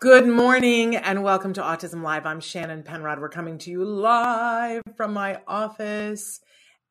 [0.00, 2.24] Good morning and welcome to Autism Live.
[2.24, 3.20] I'm Shannon Penrod.
[3.20, 6.40] We're coming to you live from my office.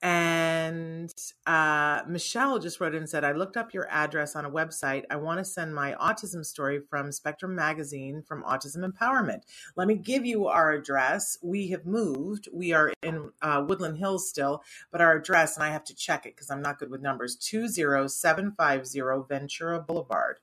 [0.04, 1.12] And
[1.48, 5.06] uh, Michelle just wrote in and said, I looked up your address on a website.
[5.10, 9.42] I want to send my autism story from Spectrum Magazine from Autism Empowerment.
[9.76, 11.40] Let me give you our address.
[11.42, 12.48] We have moved.
[12.54, 16.28] We are in uh, Woodland Hills still, but our address, and I have to check
[16.28, 20.38] it because I'm not good with numbers 20750 Ventura Boulevard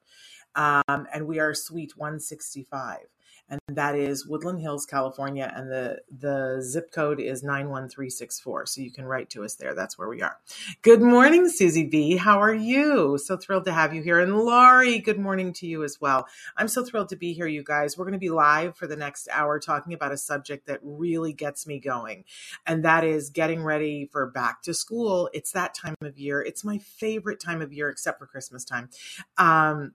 [0.56, 3.00] um, and we are Suite 165,
[3.48, 8.66] and that is Woodland Hills, California, and the the zip code is 91364.
[8.66, 9.74] So you can write to us there.
[9.74, 10.38] That's where we are.
[10.80, 12.16] Good morning, Susie B.
[12.16, 13.18] How are you?
[13.18, 14.98] So thrilled to have you here, and Laurie.
[14.98, 16.26] Good morning to you as well.
[16.56, 17.98] I'm so thrilled to be here, you guys.
[17.98, 21.34] We're going to be live for the next hour talking about a subject that really
[21.34, 22.24] gets me going,
[22.66, 25.28] and that is getting ready for back to school.
[25.34, 26.40] It's that time of year.
[26.40, 28.88] It's my favorite time of year, except for Christmas time.
[29.36, 29.92] Um,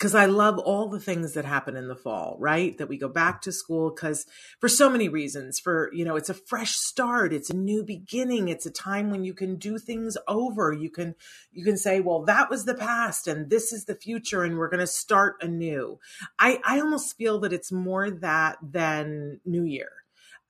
[0.00, 2.76] because I love all the things that happen in the fall, right?
[2.78, 4.24] That we go back to school because
[4.58, 5.60] for so many reasons.
[5.60, 9.24] For, you know, it's a fresh start, it's a new beginning, it's a time when
[9.24, 10.72] you can do things over.
[10.72, 11.16] You can
[11.52, 14.70] you can say, well, that was the past and this is the future and we're
[14.70, 15.98] going to start anew.
[16.38, 19.99] I I almost feel that it's more that than New Year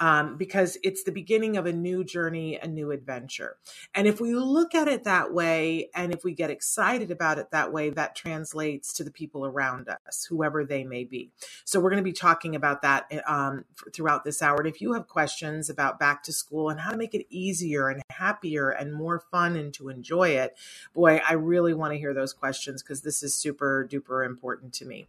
[0.01, 3.57] um, because it's the beginning of a new journey, a new adventure.
[3.95, 7.51] And if we look at it that way, and if we get excited about it
[7.51, 11.31] that way, that translates to the people around us, whoever they may be.
[11.65, 14.57] So we're going to be talking about that um, throughout this hour.
[14.57, 17.89] And if you have questions about back to school and how to make it easier
[17.89, 20.57] and happier and more fun and to enjoy it,
[20.95, 24.87] boy, I really want to hear those questions because this is super duper important to
[24.87, 25.09] me.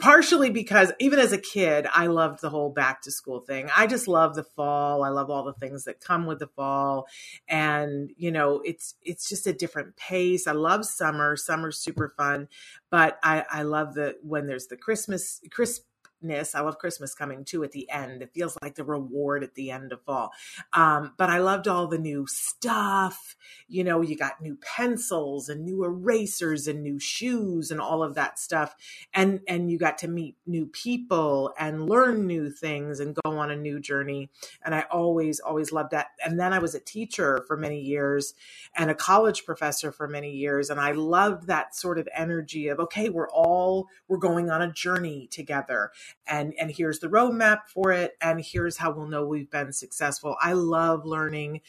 [0.00, 3.70] Partially because even as a kid, I loved the whole back to school thing.
[3.76, 5.04] I just love love the fall.
[5.04, 7.06] I love all the things that come with the fall.
[7.48, 10.46] And, you know, it's it's just a different pace.
[10.46, 11.36] I love summer.
[11.36, 12.48] Summer's super fun.
[12.90, 15.84] But I, I love the when there's the Christmas crisp
[16.32, 18.22] I love Christmas coming too at the end.
[18.22, 20.32] It feels like the reward at the end of fall.
[20.72, 23.36] Um, but I loved all the new stuff.
[23.68, 28.14] You know, you got new pencils and new erasers and new shoes and all of
[28.14, 28.74] that stuff.
[29.12, 33.50] And and you got to meet new people and learn new things and go on
[33.50, 34.30] a new journey.
[34.64, 36.08] And I always, always loved that.
[36.24, 38.34] And then I was a teacher for many years
[38.76, 40.70] and a college professor for many years.
[40.70, 44.72] And I loved that sort of energy of, okay, we're all, we're going on a
[44.72, 45.90] journey together
[46.26, 50.36] and and here's the roadmap for it and here's how we'll know we've been successful
[50.40, 51.60] i love learning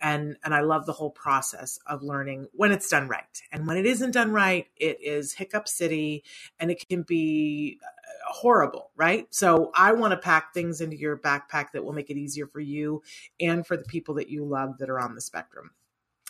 [0.00, 3.76] and and i love the whole process of learning when it's done right and when
[3.76, 6.22] it isn't done right it is hiccup city
[6.60, 11.16] and it can be uh, horrible right so i want to pack things into your
[11.16, 13.02] backpack that will make it easier for you
[13.40, 15.70] and for the people that you love that are on the spectrum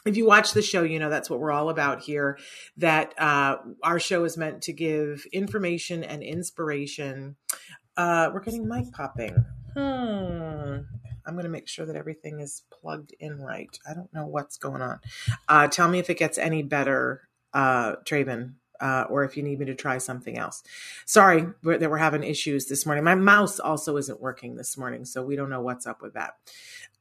[0.05, 2.39] if you watch the show, you know that's what we're all about here.
[2.77, 7.37] That uh, our show is meant to give information and inspiration.
[7.97, 9.45] Uh, we're getting mic popping.
[9.75, 10.79] Hmm.
[11.25, 13.79] I'm going to make sure that everything is plugged in right.
[13.89, 15.01] I don't know what's going on.
[15.49, 19.61] Uh, tell me if it gets any better, uh, Traven, uh, or if you need
[19.61, 20.63] me to try something else.
[21.07, 23.05] Sorry that we're having issues this morning.
[23.05, 26.35] My mouse also isn't working this morning, so we don't know what's up with that.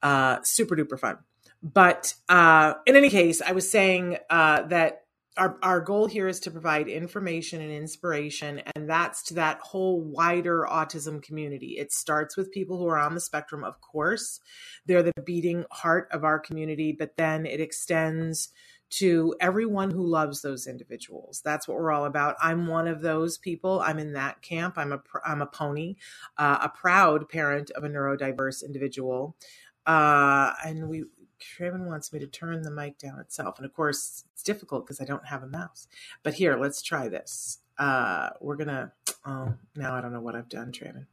[0.04, 1.18] Uh, super duper fun.
[1.64, 5.06] But uh, in any case, I was saying uh, that
[5.38, 10.02] our, our goal here is to provide information and inspiration, and that's to that whole
[10.02, 11.78] wider autism community.
[11.78, 14.40] It starts with people who are on the spectrum, of course.
[14.86, 18.50] They're the beating heart of our community, but then it extends
[18.92, 21.42] to everyone who loves those individuals.
[21.46, 22.36] That's what we're all about.
[22.42, 23.80] I'm one of those people.
[23.80, 24.78] I'm in that camp.
[24.78, 25.96] I'm a I'm a pony,
[26.38, 29.38] uh, a proud parent of a neurodiverse individual,
[29.86, 31.06] uh, and we
[31.42, 33.58] Traven wants me to turn the mic down itself.
[33.58, 35.88] And of course, it's difficult because I don't have a mouse.
[36.24, 37.60] But here, let's try this.
[37.78, 38.92] Uh, we're going to,
[39.26, 41.08] oh, now I don't know what I've done, Traven.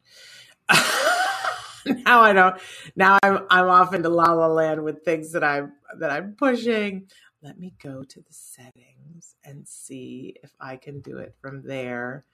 [2.05, 2.61] now I don't,
[2.95, 7.09] now I'm, I'm off into la la land with things that I'm, that I'm pushing.
[7.43, 12.25] Let me go to the settings and see if I can do it from there.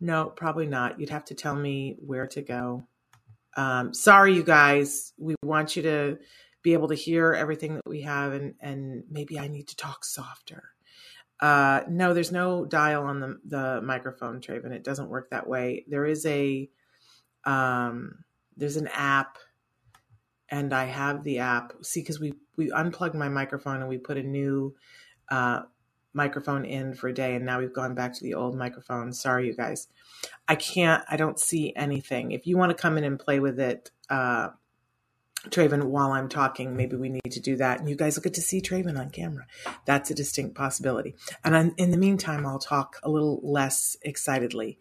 [0.00, 1.00] No, probably not.
[1.00, 2.86] You'd have to tell me where to go.
[3.56, 5.12] Um, sorry, you guys.
[5.18, 6.18] We want you to
[6.62, 10.04] be able to hear everything that we have and and maybe I need to talk
[10.04, 10.70] softer.
[11.40, 14.72] Uh, no, there's no dial on the the microphone, Traven.
[14.72, 15.84] It doesn't work that way.
[15.88, 16.68] There is a
[17.44, 18.24] um,
[18.56, 19.38] there's an app
[20.50, 21.72] and I have the app.
[21.82, 24.74] See, because we we unplugged my microphone and we put a new
[25.30, 25.62] uh,
[26.12, 29.12] microphone in for a day, and now we've gone back to the old microphone.
[29.12, 29.88] Sorry, you guys.
[30.48, 31.04] I can't.
[31.08, 32.32] I don't see anything.
[32.32, 34.48] If you want to come in and play with it, uh,
[35.48, 37.80] Traven, while I'm talking, maybe we need to do that.
[37.80, 39.46] And you guys will get to see Traven on camera.
[39.86, 41.16] That's a distinct possibility.
[41.42, 44.78] And in the meantime, I'll talk a little less excitedly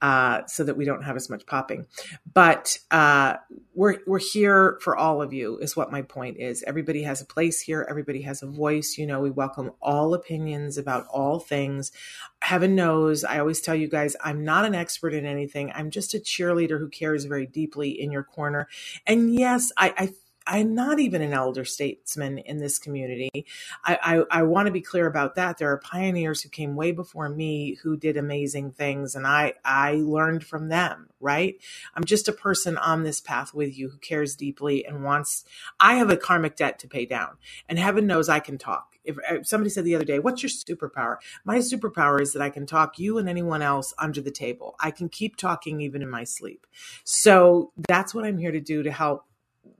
[0.00, 1.86] uh, so that we don't have as much popping.
[2.32, 3.36] But uh,
[3.74, 6.62] we're, we're here for all of you, is what my point is.
[6.62, 8.96] Everybody has a place here, everybody has a voice.
[8.98, 11.92] You know, we welcome all opinions about all things.
[12.40, 15.72] Heaven knows, I always tell you guys, I'm not an expert in anything.
[15.74, 18.68] I'm just a cheerleader who cares very deeply in your corner.
[19.06, 20.12] And yes, I, I
[20.48, 23.44] I'm not even an elder statesman in this community.
[23.84, 25.58] I, I, I want to be clear about that.
[25.58, 29.96] There are pioneers who came way before me who did amazing things, and I, I
[29.96, 31.56] learned from them, right?
[31.94, 35.44] I'm just a person on this path with you who cares deeply and wants,
[35.78, 37.36] I have a karmic debt to pay down,
[37.68, 38.94] and heaven knows I can talk.
[39.04, 41.16] If, if somebody said the other day, What's your superpower?
[41.44, 44.76] My superpower is that I can talk you and anyone else under the table.
[44.80, 46.66] I can keep talking even in my sleep.
[47.04, 49.27] So that's what I'm here to do to help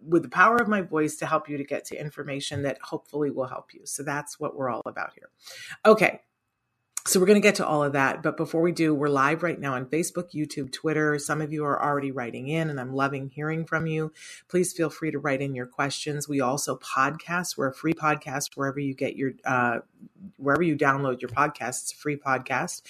[0.06, 3.30] with the power of my voice to help you to get to information that hopefully
[3.30, 3.80] will help you.
[3.84, 5.30] So that's what we're all about here.
[5.86, 6.20] Okay.
[7.06, 8.22] So we're going to get to all of that.
[8.22, 11.18] But before we do, we're live right now on Facebook, YouTube, Twitter.
[11.18, 14.12] Some of you are already writing in, and I'm loving hearing from you.
[14.48, 16.28] Please feel free to write in your questions.
[16.28, 17.56] We also podcast.
[17.56, 19.78] We're a free podcast wherever you get your uh,
[20.36, 21.82] wherever you download your podcast.
[21.82, 22.82] It's a free podcast.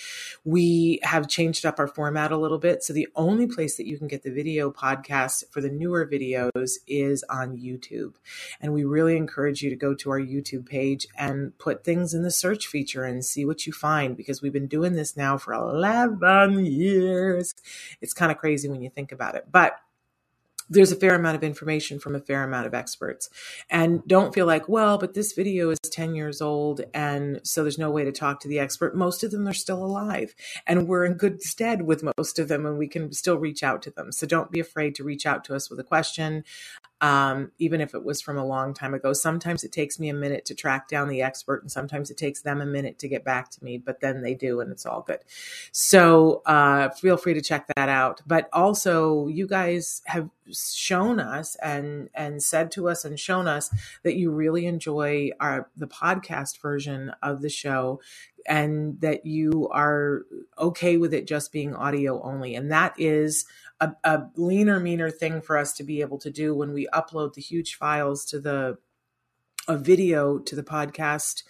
[0.45, 2.83] We have changed up our format a little bit.
[2.83, 6.79] So the only place that you can get the video podcast for the newer videos
[6.89, 8.15] is on YouTube.
[8.61, 12.23] And we really encourage you to go to our YouTube page and put things in
[12.23, 15.53] the search feature and see what you find because we've been doing this now for
[15.53, 17.55] 11 years.
[18.01, 19.47] It's kind of crazy when you think about it.
[19.51, 19.79] But
[20.71, 23.31] there's a fair amount of information from a fair amount of experts.
[23.71, 27.79] And don't feel like, well, but this video is 10 years old and so there's
[27.79, 28.95] no way to talk to the expert.
[28.95, 30.35] Most of them are still alive
[30.67, 33.83] and we're in good stead with most of them and we can still reach out
[33.83, 34.13] to them.
[34.13, 36.45] So don't be afraid to reach out to us with a question
[37.01, 39.13] um, even if it was from a long time ago.
[39.13, 42.43] Sometimes it takes me a minute to track down the expert, and sometimes it takes
[42.43, 45.03] them a minute to get back to me, but then they do, and it's all
[45.03, 45.21] good.
[45.73, 48.23] So uh, feel free to check that out.
[48.27, 53.71] But also, you guys have shown us and and said to us and shown us
[54.03, 58.01] that you really enjoy our the podcast version of the show
[58.47, 60.23] and that you are
[60.59, 63.45] okay with it just being audio only and that is
[63.81, 67.35] a, a leaner, meaner thing for us to be able to do when we upload
[67.35, 68.79] the huge files to the
[69.69, 71.43] a video to the podcast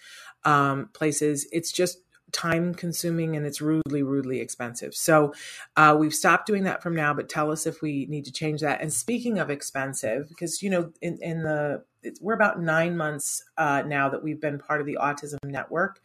[0.43, 1.47] um, places.
[1.51, 1.99] It's just
[2.31, 4.93] time consuming and it's rudely, rudely expensive.
[4.93, 5.33] So
[5.75, 8.61] uh, we've stopped doing that from now, but tell us if we need to change
[8.61, 8.81] that.
[8.81, 11.83] And speaking of expensive, because, you know, in, in the
[12.21, 16.01] we're about nine months uh, now that we've been part of the Autism Network,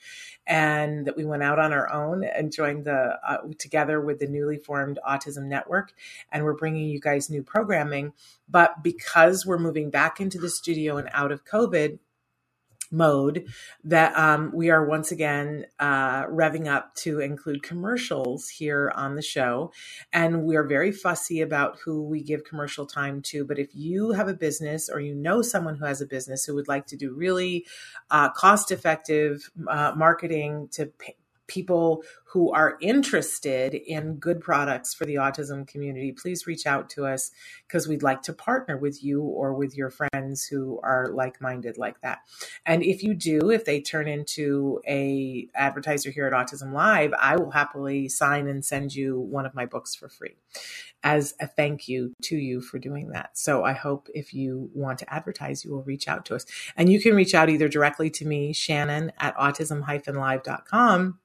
[0.47, 4.27] and that we went out on our own and joined the uh, together with the
[4.27, 5.93] newly formed Autism Network,
[6.33, 8.13] and we're bringing you guys new programming.
[8.49, 11.99] But because we're moving back into the studio and out of COVID,
[12.95, 13.47] mode
[13.85, 19.23] that um, we are once again uh, revving up to include commercials here on the
[19.23, 19.73] show.
[20.13, 23.45] And we are very fussy about who we give commercial time to.
[23.45, 26.55] But if you have a business or you know someone who has a business who
[26.55, 27.67] would like to do really
[28.11, 32.03] uh, cost effective uh, marketing to pay, people
[32.35, 37.31] who are interested in good products for the autism community, please reach out to us
[37.69, 42.01] because we'd like to partner with you or with your friends who are like-minded like
[42.01, 42.19] that.
[42.67, 47.37] And if you do, if they turn into a advertiser here at Autism Live, I
[47.37, 50.35] will happily sign and send you one of my books for free
[51.05, 53.39] as a thank you to you for doing that.
[53.39, 56.47] So I hope if you want to advertise, you will reach out to us.
[56.77, 61.21] And you can reach out either directly to me, Shannon at autism-live.com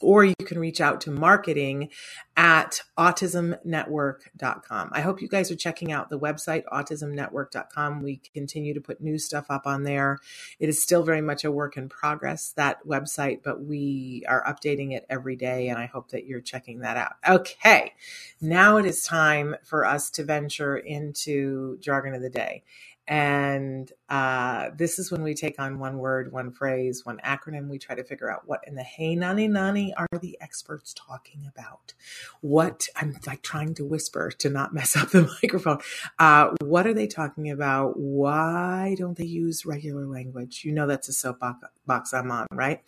[0.00, 1.90] or you can reach out to marketing
[2.36, 4.90] at autismnetwork.com.
[4.92, 8.02] I hope you guys are checking out the website, autismnetwork.com.
[8.02, 10.18] We continue to put new stuff up on there.
[10.58, 14.92] It is still very much a work in progress, that website, but we are updating
[14.92, 17.16] it every day, and I hope that you're checking that out.
[17.28, 17.92] Okay,
[18.40, 22.64] now it is time for us to venture into jargon of the day.
[23.10, 27.66] And uh, this is when we take on one word, one phrase, one acronym.
[27.66, 31.44] We try to figure out what in the hey nani nani are the experts talking
[31.48, 31.94] about.
[32.40, 35.80] What I'm like trying to whisper to not mess up the microphone.
[36.20, 37.98] Uh, what are they talking about?
[37.98, 40.62] Why don't they use regular language?
[40.64, 42.80] You know that's a soapbox I'm on, right?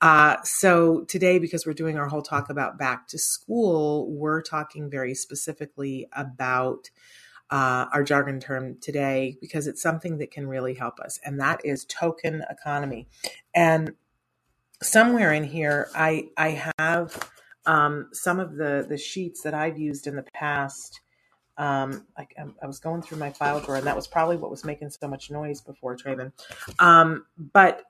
[0.00, 4.90] Uh, so today, because we're doing our whole talk about back to school, we're talking
[4.90, 6.90] very specifically about
[7.50, 11.60] uh, our jargon term today because it's something that can really help us, and that
[11.64, 13.08] is token economy.
[13.54, 13.92] And
[14.82, 17.30] somewhere in here, I I have
[17.66, 21.00] um, some of the the sheets that I've used in the past.
[21.58, 22.26] Um, I,
[22.62, 25.06] I, was going through my file drawer, and that was probably what was making so
[25.06, 26.32] much noise before Traven.
[26.78, 27.82] Um, but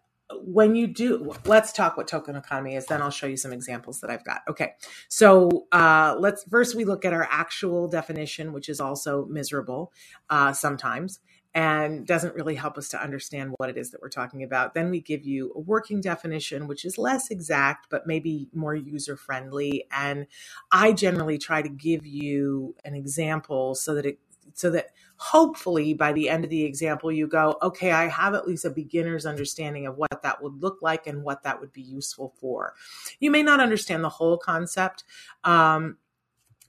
[0.42, 4.00] when you do let's talk what token economy is then i'll show you some examples
[4.00, 4.42] that i've got.
[4.48, 4.74] Okay
[5.08, 9.92] so uh, let's first we look at our actual definition which is also miserable
[10.28, 11.20] uh, sometimes
[11.54, 14.72] and doesn't really help us to understand what it is that we're talking about.
[14.72, 19.16] Then we give you a working definition which is less exact but maybe more user
[19.16, 20.26] friendly and
[20.70, 24.18] i generally try to give you an example so that it
[24.54, 28.48] so that hopefully by the end of the example you go okay i have at
[28.48, 31.82] least a beginner's understanding of what that would look like and what that would be
[31.82, 32.74] useful for.
[33.18, 35.04] You may not understand the whole concept
[35.44, 35.98] um,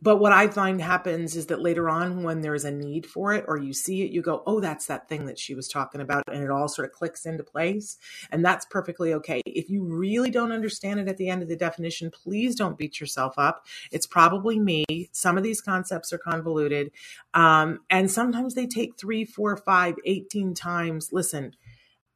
[0.01, 3.45] but what I find happens is that later on, when there's a need for it
[3.47, 6.23] or you see it, you go, oh, that's that thing that she was talking about.
[6.27, 7.97] And it all sort of clicks into place.
[8.31, 9.43] And that's perfectly okay.
[9.45, 12.99] If you really don't understand it at the end of the definition, please don't beat
[12.99, 13.67] yourself up.
[13.91, 14.85] It's probably me.
[15.11, 16.91] Some of these concepts are convoluted.
[17.35, 21.09] Um, and sometimes they take three, four, five, 18 times.
[21.11, 21.55] Listen,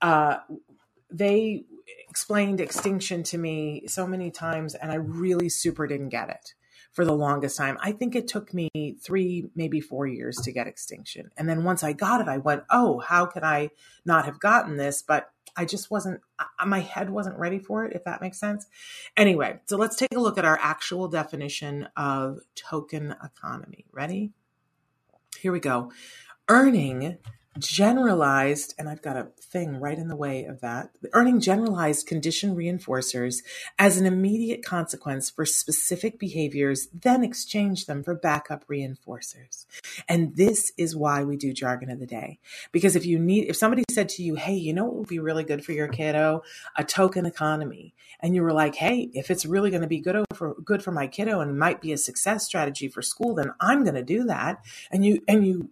[0.01, 0.37] uh,
[1.11, 1.65] they
[2.09, 6.55] explained extinction to me so many times, and I really super didn't get it
[6.95, 7.77] for the longest time.
[7.81, 8.69] I think it took me
[9.01, 11.29] three, maybe four years to get extinction.
[11.35, 13.71] And then once I got it, I went, oh, how could I
[14.05, 15.01] not have gotten this?
[15.01, 16.21] But I just wasn't,
[16.65, 18.65] my head wasn't ready for it, if that makes sense.
[19.17, 23.83] Anyway, so let's take a look at our actual definition of token economy.
[23.91, 24.31] Ready?
[25.37, 25.91] Here we go.
[26.47, 27.17] Earning
[27.57, 32.55] generalized, and I've got a thing right in the way of that, earning generalized condition
[32.55, 33.37] reinforcers
[33.79, 39.65] as an immediate consequence for specific behaviors, then exchange them for backup reinforcers.
[40.09, 42.39] And this is why we do jargon of the day.
[42.71, 45.19] Because if you need, if somebody said to you, hey, you know what would be
[45.19, 46.43] really good for your kiddo?
[46.75, 47.93] A token economy.
[48.19, 50.91] And you were like, hey, if it's really going to be good for good for
[50.91, 54.23] my kiddo and might be a success strategy for school, then I'm going to do
[54.25, 54.63] that.
[54.91, 55.69] And you and you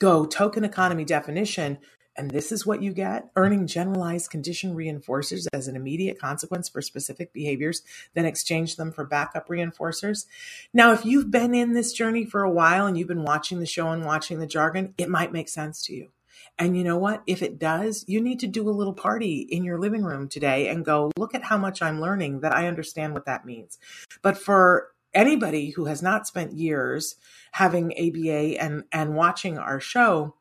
[0.00, 1.78] go token economy definition,
[2.16, 6.82] and this is what you get earning generalized condition reinforcers as an immediate consequence for
[6.82, 7.82] specific behaviors,
[8.14, 10.26] then exchange them for backup reinforcers.
[10.74, 13.66] Now, if you've been in this journey for a while and you've been watching the
[13.66, 16.10] show and watching the jargon, it might make sense to you.
[16.58, 17.22] And you know what?
[17.26, 20.68] If it does, you need to do a little party in your living room today
[20.68, 23.78] and go, look at how much I'm learning that I understand what that means.
[24.20, 27.16] But for anybody who has not spent years
[27.52, 30.34] having ABA and and watching our show,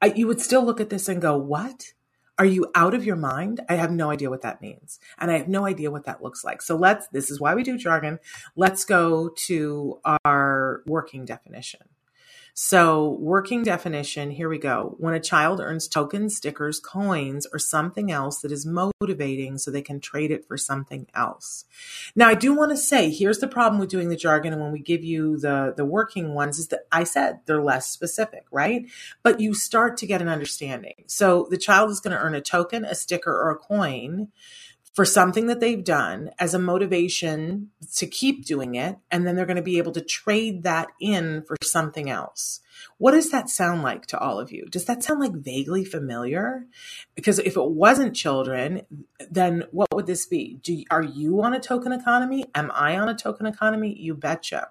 [0.00, 1.92] I, you would still look at this and go, "What?
[2.38, 5.38] Are you out of your mind?" I have no idea what that means, and I
[5.38, 6.62] have no idea what that looks like.
[6.62, 7.06] So let's.
[7.08, 8.18] This is why we do jargon.
[8.56, 11.80] Let's go to our working definition.
[12.54, 14.96] So, working definition here we go.
[14.98, 19.82] When a child earns tokens, stickers, coins, or something else that is motivating so they
[19.82, 21.64] can trade it for something else.
[22.14, 24.72] Now, I do want to say here's the problem with doing the jargon and when
[24.72, 28.86] we give you the, the working ones is that I said they're less specific, right?
[29.22, 31.04] But you start to get an understanding.
[31.06, 34.28] So, the child is going to earn a token, a sticker, or a coin
[34.92, 38.96] for something that they've done as a motivation to keep doing it.
[39.10, 42.60] And then they're going to be able to trade that in for something else.
[42.98, 44.66] What does that sound like to all of you?
[44.66, 46.66] Does that sound like vaguely familiar?
[47.14, 48.82] Because if it wasn't children,
[49.30, 50.58] then what would this be?
[50.62, 52.44] Do, are you on a token economy?
[52.54, 53.96] Am I on a token economy?
[53.98, 54.68] You betcha.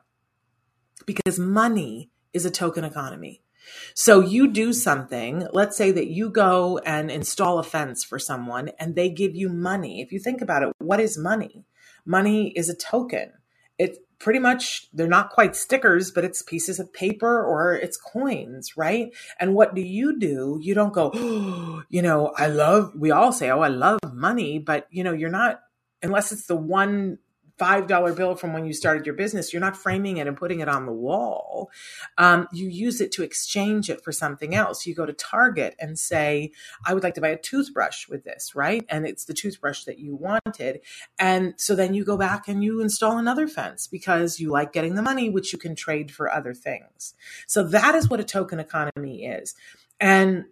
[1.05, 3.41] Because money is a token economy.
[3.93, 8.69] So you do something, let's say that you go and install a fence for someone
[8.79, 10.01] and they give you money.
[10.01, 11.65] If you think about it, what is money?
[12.05, 13.33] Money is a token.
[13.77, 18.75] It's pretty much, they're not quite stickers, but it's pieces of paper or it's coins,
[18.75, 19.13] right?
[19.39, 20.59] And what do you do?
[20.61, 24.59] You don't go, oh, you know, I love, we all say, oh, I love money,
[24.59, 25.61] but you know, you're not,
[26.03, 27.17] unless it's the one
[27.59, 30.69] $5 bill from when you started your business, you're not framing it and putting it
[30.69, 31.69] on the wall.
[32.17, 34.85] Um, you use it to exchange it for something else.
[34.85, 36.51] You go to Target and say,
[36.85, 38.85] I would like to buy a toothbrush with this, right?
[38.89, 40.81] And it's the toothbrush that you wanted.
[41.19, 44.95] And so then you go back and you install another fence because you like getting
[44.95, 47.13] the money, which you can trade for other things.
[47.47, 49.55] So that is what a token economy is.
[49.99, 50.45] And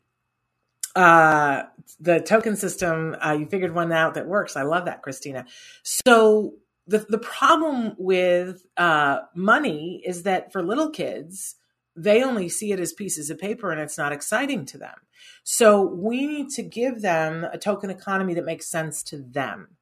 [0.96, 1.64] uh,
[2.00, 4.56] the token system, uh, you figured one out that works.
[4.56, 5.46] I love that, Christina.
[5.84, 6.56] So
[6.88, 11.56] the the problem with uh, money is that for little kids,
[11.96, 14.96] they only see it as pieces of paper and it's not exciting to them.
[15.44, 19.77] So we need to give them a token economy that makes sense to them.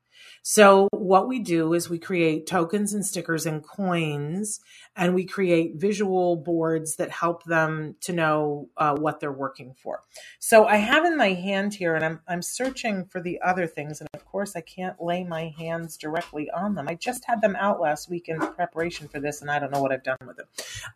[0.48, 4.60] So, what we do is we create tokens and stickers and coins,
[4.96, 10.04] and we create visual boards that help them to know uh, what they're working for.
[10.38, 14.02] So, I have in my hand here, and I'm, I'm searching for the other things.
[14.02, 16.88] And of course, I can't lay my hands directly on them.
[16.88, 19.82] I just had them out last week in preparation for this, and I don't know
[19.82, 20.46] what I've done with them.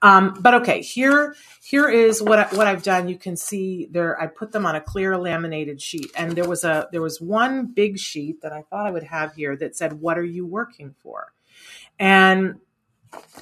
[0.03, 3.09] Um, but okay, here here is what I, what I've done.
[3.09, 4.21] You can see there.
[4.21, 7.65] I put them on a clear laminated sheet, and there was a there was one
[7.65, 10.93] big sheet that I thought I would have here that said, What are you working
[11.01, 11.33] for?
[11.97, 12.59] And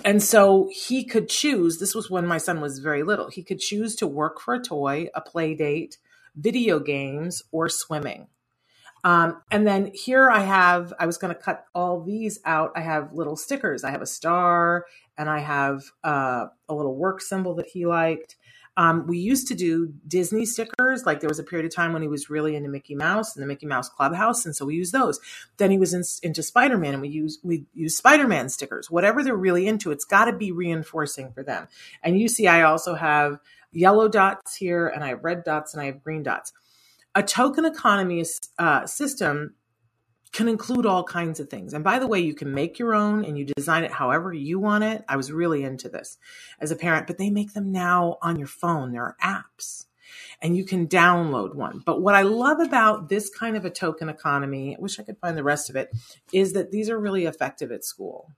[0.06, 3.60] and so he could choose, this was when my son was very little, he could
[3.60, 5.98] choose to work for a toy, a play date,
[6.36, 8.28] video games, or swimming.
[9.04, 12.72] Um, and then here I have, I was going to cut all these out.
[12.76, 13.84] I have little stickers.
[13.84, 14.86] I have a star
[15.18, 18.38] and I have uh, a little work symbol that he liked.
[18.78, 21.06] Um, we used to do Disney stickers.
[21.06, 23.44] Like there was a period of time when he was really into Mickey Mouse and
[23.44, 25.20] the Mickey Mouse Clubhouse, and so we used those.
[25.58, 28.90] Then he was in, into Spider Man, and we use we use Spider Man stickers.
[28.90, 31.68] Whatever they're really into, it's got to be reinforcing for them.
[32.04, 33.40] And you see, I also have
[33.72, 36.54] yellow dots here, and I have red dots, and I have green dots.
[37.16, 38.24] A token economy
[38.60, 39.56] uh, system
[40.32, 41.74] can include all kinds of things.
[41.74, 44.60] And by the way, you can make your own and you design it however you
[44.60, 45.04] want it.
[45.08, 46.18] I was really into this
[46.60, 48.92] as a parent, but they make them now on your phone.
[48.92, 49.86] There are apps
[50.42, 51.82] and you can download one.
[51.86, 55.18] But what I love about this kind of a token economy, I wish I could
[55.20, 55.92] find the rest of it,
[56.32, 58.32] is that these are really effective at school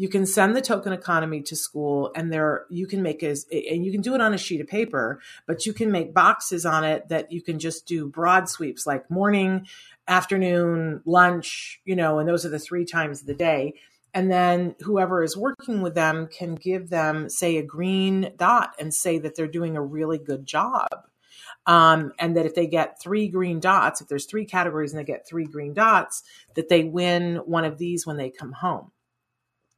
[0.00, 3.84] you can send the token economy to school and there you can make as and
[3.84, 6.84] you can do it on a sheet of paper but you can make boxes on
[6.84, 9.66] it that you can just do broad sweeps like morning
[10.08, 13.74] afternoon lunch you know and those are the three times of the day.
[14.12, 18.92] And then whoever is working with them can give them say a green dot and
[18.92, 20.88] say that they're doing a really good job.
[21.64, 25.04] Um, and that if they get three green dots if there's three categories and they
[25.04, 26.22] get three green dots
[26.54, 28.90] that they win one of these when they come home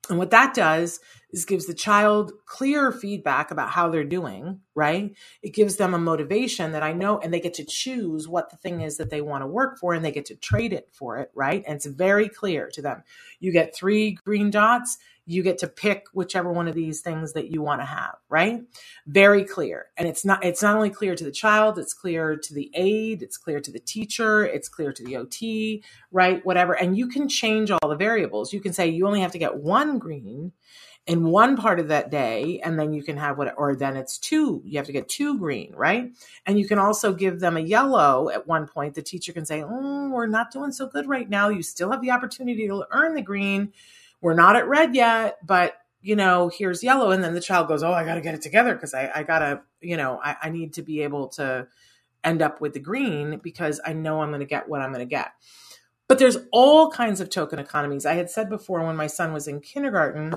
[0.09, 1.01] and what that does
[1.33, 5.15] is gives the child clear feedback about how they're doing, right?
[5.43, 8.57] It gives them a motivation that I know, and they get to choose what the
[8.57, 11.19] thing is that they want to work for and they get to trade it for
[11.19, 11.65] it, right?
[11.67, 13.03] And it's very clear to them.
[13.41, 17.51] You get three green dots, you get to pick whichever one of these things that
[17.51, 18.63] you want to have right
[19.07, 22.53] very clear and it's not it's not only clear to the child it's clear to
[22.53, 26.97] the aide it's clear to the teacher it's clear to the ot right whatever and
[26.97, 29.99] you can change all the variables you can say you only have to get one
[29.99, 30.53] green
[31.07, 34.19] in one part of that day and then you can have what or then it's
[34.19, 36.13] two you have to get two green right
[36.47, 39.63] and you can also give them a yellow at one point the teacher can say
[39.63, 43.15] oh we're not doing so good right now you still have the opportunity to earn
[43.15, 43.73] the green
[44.23, 47.11] we're not at red yet, but you know, here's yellow.
[47.11, 49.23] And then the child goes, Oh, I got to get it together because I, I
[49.25, 51.67] got to, you know, I, I need to be able to
[52.25, 55.07] end up with the green because I know I'm going to get what I'm going
[55.07, 55.33] to get.
[56.09, 58.07] But there's all kinds of token economies.
[58.07, 60.35] I had said before when my son was in kindergarten,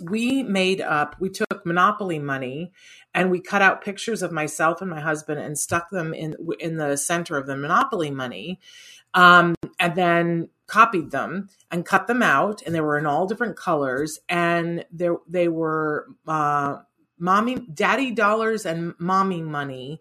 [0.00, 2.72] we made up, we took Monopoly money
[3.14, 6.76] and we cut out pictures of myself and my husband and stuck them in in
[6.76, 8.60] the center of the Monopoly money.
[9.14, 13.56] Um, and then copied them and cut them out and they were in all different
[13.56, 16.76] colors and they they were uh,
[17.18, 20.00] mommy daddy dollars and mommy money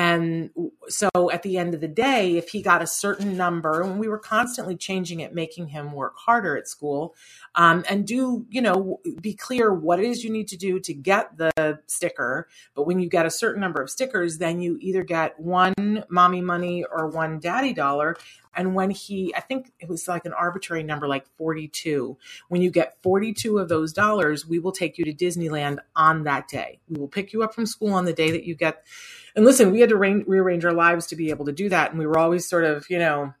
[0.00, 0.50] and
[0.88, 4.08] so at the end of the day if he got a certain number and we
[4.08, 7.14] were constantly changing it making him work harder at school
[7.54, 10.94] um, and do you know be clear what it is you need to do to
[10.94, 12.48] get the sticker.
[12.74, 16.40] But when you get a certain number of stickers then you either get one mommy
[16.40, 18.16] money or one daddy dollar.
[18.56, 22.16] And when he i think it was like an arbitrary number like 42
[22.48, 26.48] when you get 42 of those dollars we will take you to disneyland on that
[26.48, 26.80] day.
[26.88, 28.84] We will pick you up from school on the day that you get
[29.34, 31.90] and listen we had to re- rearrange our lives to be able to do that
[31.90, 33.32] and we were always sort of you know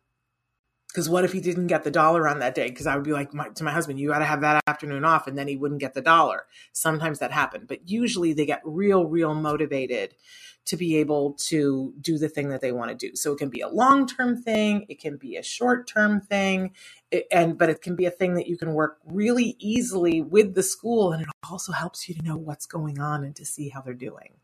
[0.90, 2.68] because what if he didn't get the dollar on that day?
[2.68, 5.04] Because I would be like my, to my husband, you got to have that afternoon
[5.04, 6.46] off, and then he wouldn't get the dollar.
[6.72, 10.14] Sometimes that happened, but usually they get real, real motivated
[10.70, 13.16] to be able to do the thing that they want to do.
[13.16, 16.70] So it can be a long term thing, it can be a short term thing,
[17.10, 20.54] it, and but it can be a thing that you can work really easily with
[20.54, 23.68] the school, and it also helps you to know what's going on and to see
[23.68, 24.34] how they're doing.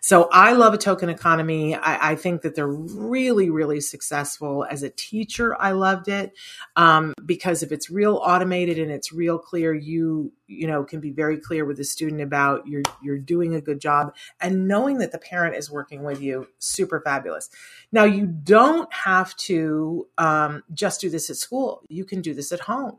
[0.00, 1.74] So I love a token economy.
[1.74, 4.64] I, I think that they're really, really successful.
[4.64, 6.32] As a teacher, I loved it
[6.76, 11.10] um, because if it's real automated and it's real clear, you you know can be
[11.10, 15.10] very clear with the student about you're you're doing a good job and knowing that
[15.10, 16.48] the parent is working with you.
[16.58, 17.50] Super fabulous.
[17.92, 21.82] Now you don't have to um, just do this at school.
[21.88, 22.98] You can do this at home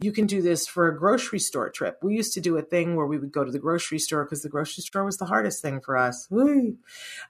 [0.00, 1.98] You can do this for a grocery store trip.
[2.02, 4.42] We used to do a thing where we would go to the grocery store because
[4.42, 6.28] the grocery store was the hardest thing for us.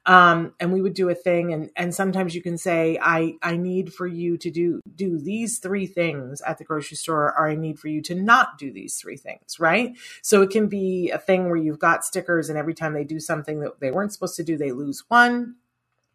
[0.06, 3.56] Um, and we would do a thing, and and sometimes you can say, I I
[3.56, 7.54] need for you to do do these three things at the grocery store, or I
[7.54, 9.96] need for you to not do these three things, right?
[10.22, 13.20] So it can be a thing where you've got stickers, and every time they do
[13.20, 15.56] something that they weren't supposed to do, they lose one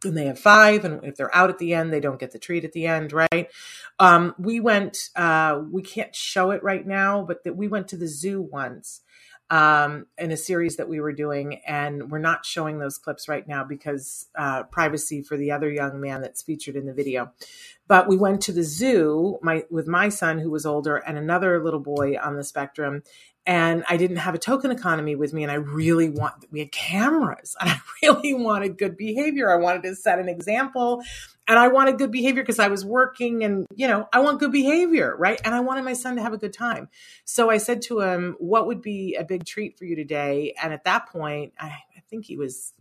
[0.04, 2.40] and they have five and if they're out at the end they don't get the
[2.40, 3.50] treat at the end right?
[4.00, 7.98] Um, we went uh, we can't show it right now but that we went to
[7.98, 9.02] the zoo once
[9.52, 13.46] um, in a series that we were doing and we're not showing those clips right
[13.46, 17.34] now because uh, privacy for the other young man that's featured in the video.
[17.86, 21.62] But we went to the zoo my with my son who was older and another
[21.62, 23.04] little boy on the spectrum
[23.46, 26.72] and I didn't have a token economy with me and I really want we had
[26.72, 29.52] cameras and I really wanted good behavior.
[29.52, 31.02] I wanted to set an example
[31.48, 34.52] and I wanted good behavior because I was working and you know, I want good
[34.52, 35.42] behavior, right?
[35.44, 36.90] And I wanted my son to have a good time.
[37.26, 40.72] So I said to him, "What would be a big treat for you today?" And
[40.72, 42.74] at that point, I, I think he was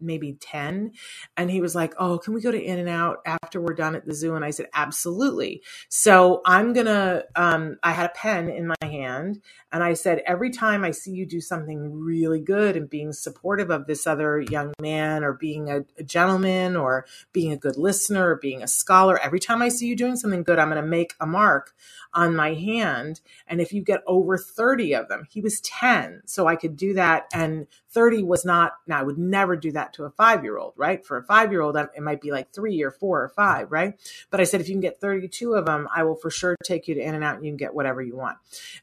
[0.00, 0.92] maybe 10
[1.36, 4.14] and he was like oh can we go to In-N-Out after we're done at the
[4.14, 8.76] zoo and i said absolutely so i'm gonna um, i had a pen in my
[8.82, 9.40] hand
[9.72, 13.70] and i said every time i see you do something really good and being supportive
[13.70, 18.30] of this other young man or being a, a gentleman or being a good listener
[18.30, 21.14] or being a scholar every time i see you doing something good i'm gonna make
[21.20, 21.74] a mark
[22.14, 23.20] on my hand.
[23.46, 26.22] And if you get over 30 of them, he was 10.
[26.26, 27.26] So I could do that.
[27.32, 30.74] And 30 was not, now I would never do that to a five year old,
[30.76, 31.04] right?
[31.04, 33.94] For a five year old, it might be like three or four or five, right?
[34.30, 36.88] But I said, if you can get 32 of them, I will for sure take
[36.88, 38.38] you to In-N-Out and you can get whatever you want.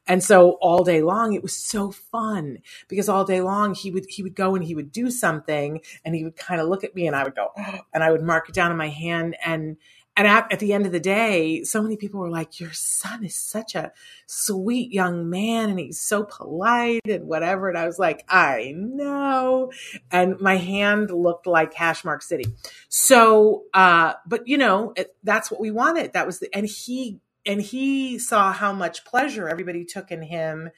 [0.08, 4.06] And so all day long, it was so fun because all day long he would,
[4.10, 6.96] he would go and he would do something and he would kind of look at
[6.96, 9.36] me and I would go, oh, and I would mark it down in my hand
[9.46, 9.78] and,
[10.18, 13.26] and at, at, the end of the day, so many people were like, Your son
[13.26, 13.92] is such a
[14.28, 17.68] sweet young man and he's so polite and whatever.
[17.68, 19.72] And I was like, I know.
[20.12, 22.46] And my hand looked like Hashmark City.
[22.88, 26.14] So, uh, but you know, it, that's what we wanted.
[26.14, 30.70] That was the, and he, and he saw how much pleasure everybody took in him.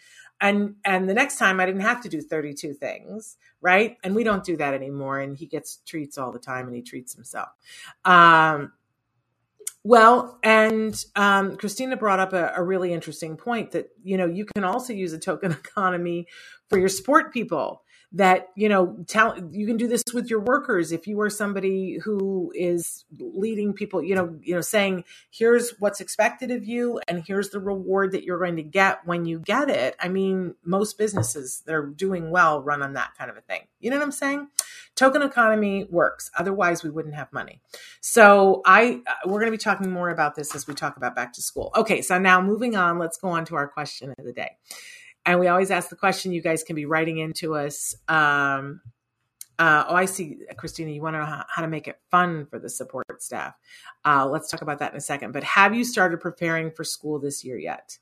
[0.41, 3.97] And, and the next time I didn't have to do 32 things, right?
[4.03, 5.19] And we don't do that anymore.
[5.19, 7.49] And he gets treats all the time and he treats himself.
[8.03, 8.73] Um,
[9.87, 14.43] well, and um, Christina brought up a, a, really interesting point that you know you
[14.43, 16.27] can also use a token economy
[16.67, 20.91] for your sport people that you know tell you can do this with your workers.
[20.91, 26.01] If you are somebody who is leading people you know you know saying here's what's
[26.01, 29.69] expected of you and here's the reward that you're going to get when you get
[29.69, 33.41] it i mean most businesses that are doing well run on that kind of a
[33.41, 33.61] thing.
[33.79, 34.49] You know what i'm saying
[34.97, 36.29] token economy works.
[36.37, 37.61] Otherwise we wouldn't have money.
[38.01, 41.15] So i uh, we're going to be talking more about this as we talk about
[41.15, 41.71] back to school.
[41.75, 44.57] Okay so now moving on let's go on to our question of the day.
[45.25, 48.81] And we always ask the question you guys can be writing into us um,
[49.59, 52.45] uh, oh i see christina you want to know how, how, to make it fun
[52.45, 53.53] for the support staff.
[54.05, 55.31] Uh, let's talk about that in a second.
[55.31, 57.97] But have you started preparing for school this year yet?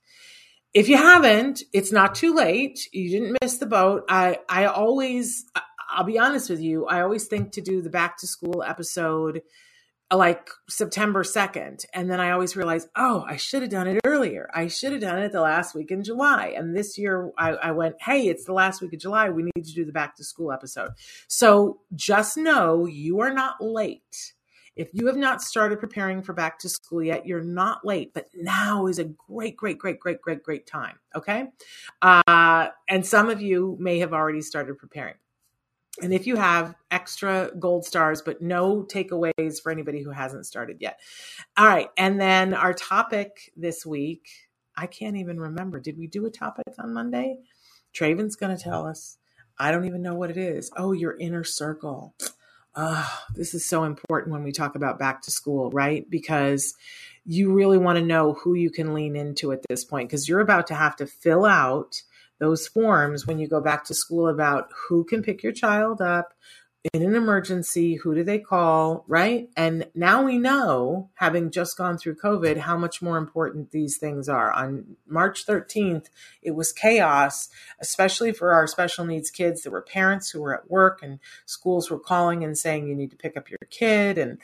[0.73, 2.89] If you haven't it's not too late.
[2.91, 4.05] You didn't miss the boat.
[4.09, 5.45] I i always
[5.89, 9.41] i'll be honest with you i always think to do the back to school episode
[10.13, 11.85] like September 2nd.
[11.93, 14.49] And then I always realize, oh, I should have done it earlier.
[14.53, 16.53] I should have done it the last week in July.
[16.55, 19.29] And this year I, I, went, hey, it's the last week of July.
[19.29, 20.91] We need to do the back to school episode.
[21.27, 24.33] So just know you are not late.
[24.75, 28.27] If you have not started preparing for back to school yet, you're not late, but
[28.35, 30.99] now is a great, great, great, great, great, great time.
[31.15, 31.47] Okay.
[32.01, 35.15] Uh, and some of you may have already started preparing.
[36.01, 40.77] And if you have extra gold stars, but no takeaways for anybody who hasn't started
[40.81, 40.99] yet.
[41.57, 41.89] All right.
[41.97, 44.27] And then our topic this week,
[44.75, 45.79] I can't even remember.
[45.79, 47.37] Did we do a topic on Monday?
[47.93, 49.17] Traven's going to tell us.
[49.57, 50.69] I don't even know what it is.
[50.75, 52.13] Oh, your inner circle.
[52.75, 56.09] Oh, this is so important when we talk about back to school, right?
[56.09, 56.73] Because
[57.25, 60.41] you really want to know who you can lean into at this point because you're
[60.41, 62.01] about to have to fill out
[62.39, 66.33] those forms when you go back to school about who can pick your child up
[66.93, 69.49] in an emergency, who do they call, right?
[69.57, 74.29] And now we know, having just gone through COVID, how much more important these things
[74.29, 74.51] are.
[74.51, 76.07] On March 13th,
[76.43, 79.63] it was chaos, especially for our special needs kids.
[79.63, 83.11] There were parents who were at work and schools were calling and saying, you need
[83.11, 84.19] to pick up your kid.
[84.19, 84.37] And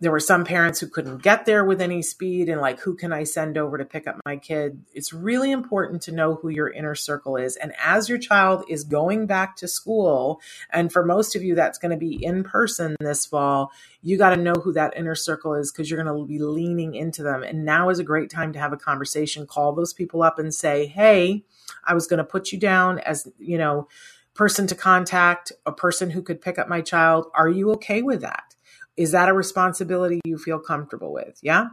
[0.00, 3.12] there were some parents who couldn't get there with any speed and like who can
[3.12, 4.82] i send over to pick up my kid?
[4.94, 7.56] It's really important to know who your inner circle is.
[7.56, 10.40] And as your child is going back to school
[10.70, 14.30] and for most of you that's going to be in person this fall you got
[14.30, 17.42] to know who that inner circle is because you're going to be leaning into them.
[17.42, 19.46] And now is a great time to have a conversation.
[19.46, 21.44] Call those people up and say hey
[21.84, 23.88] i was going to put you down as you know
[24.34, 27.26] person to contact a person who could pick up my child.
[27.34, 28.54] Are you okay with that
[29.00, 31.38] is that a responsibility you feel comfortable with?
[31.42, 31.68] Yeah.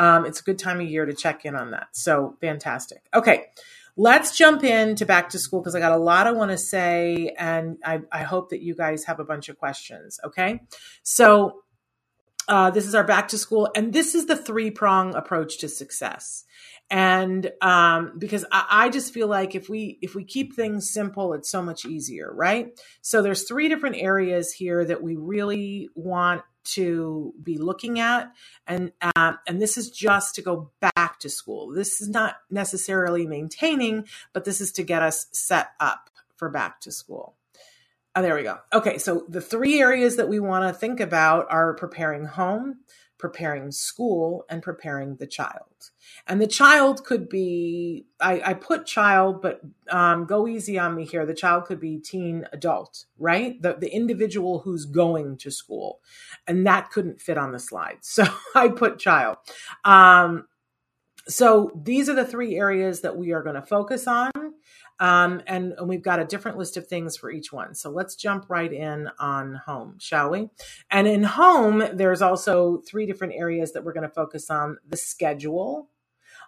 [0.00, 1.86] Um, it's a good time of year to check in on that.
[1.92, 3.04] So fantastic.
[3.14, 3.46] Okay.
[3.96, 7.32] Let's jump into back to school because I got a lot I want to say,
[7.38, 10.18] and I, I hope that you guys have a bunch of questions.
[10.24, 10.62] Okay.
[11.04, 11.62] So,
[12.48, 15.68] uh, this is our back to school, and this is the three prong approach to
[15.68, 16.44] success.
[16.90, 21.32] And um, because I, I, just feel like if we if we keep things simple
[21.32, 22.78] it's so much easier right?
[23.00, 28.32] So there's three different areas here that we really want to be looking at
[28.66, 31.72] and uh, and this is just to go back to school.
[31.72, 36.80] This is not necessarily maintaining but this is to get us set up for back
[36.82, 37.34] to school
[38.16, 41.46] oh, there we go okay so the three areas that we want to think about
[41.50, 42.76] are preparing home
[43.24, 45.90] preparing school and preparing the child.
[46.26, 51.06] And the child could be, I, I put child, but um, go easy on me
[51.06, 51.24] here.
[51.24, 53.60] The child could be teen adult, right?
[53.62, 56.00] The, the individual who's going to school.
[56.46, 57.98] And that couldn't fit on the slide.
[58.02, 59.38] So I put child.
[59.84, 60.46] Um,
[61.26, 64.30] so these are the three areas that we are going to focus on.
[65.00, 67.74] Um, and, and, we've got a different list of things for each one.
[67.74, 70.50] So let's jump right in on home, shall we?
[70.88, 74.96] And in home, there's also three different areas that we're going to focus on the
[74.96, 75.90] schedule,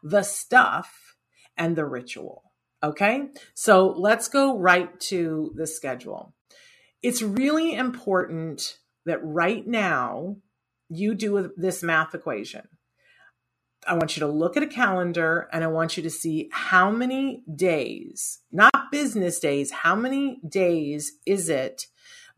[0.02, 1.16] the stuff,
[1.56, 2.52] and the ritual.
[2.82, 3.30] Okay.
[3.54, 6.35] So let's go right to the schedule.
[7.02, 10.37] It's really important that right now
[10.88, 12.68] you do this math equation.
[13.87, 16.90] I want you to look at a calendar and I want you to see how
[16.90, 21.87] many days, not business days, how many days is it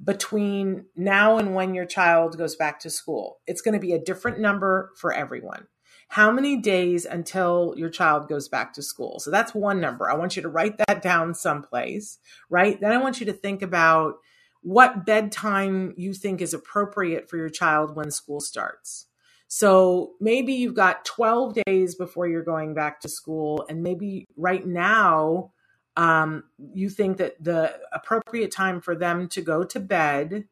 [0.02, 3.40] between now and when your child goes back to school?
[3.46, 5.66] It's going to be a different number for everyone.
[6.08, 9.18] How many days until your child goes back to school?
[9.20, 10.10] So that's one number.
[10.10, 12.80] I want you to write that down someplace, right?
[12.80, 14.14] Then I want you to think about
[14.62, 19.07] what bedtime you think is appropriate for your child when school starts
[19.48, 24.64] so maybe you've got 12 days before you're going back to school, and maybe right
[24.64, 25.52] now
[25.96, 30.44] um, you think that the appropriate time for them to go to bed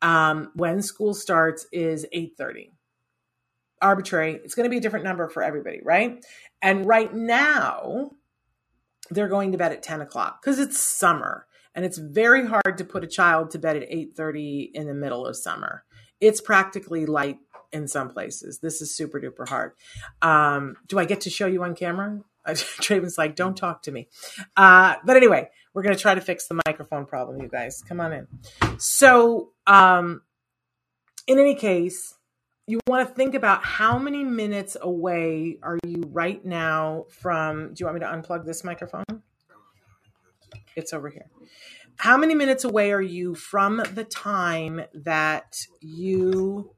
[0.00, 2.70] um, when school starts is 8:30.
[3.82, 4.40] Arbitrary.
[4.44, 6.24] It's going to be a different number for everybody, right?
[6.62, 8.12] And right now
[9.10, 12.84] they're going to bed at 10 o'clock because it's summer and it's very hard to
[12.84, 15.84] put a child to bed at 8.30 in the middle of summer
[16.22, 17.38] it's practically light
[17.72, 18.58] in some places.
[18.58, 19.72] This is super duper hard.
[20.20, 22.20] Um, do I get to show you on camera?
[22.54, 24.08] Traven's like, don't talk to me.
[24.56, 27.82] Uh, but anyway, we're going to try to fix the microphone problem, you guys.
[27.86, 28.28] Come on in.
[28.78, 30.22] So, um,
[31.26, 32.14] in any case,
[32.66, 37.74] you want to think about how many minutes away are you right now from.
[37.74, 39.04] Do you want me to unplug this microphone?
[40.76, 41.26] It's over here.
[41.96, 46.70] How many minutes away are you from the time that you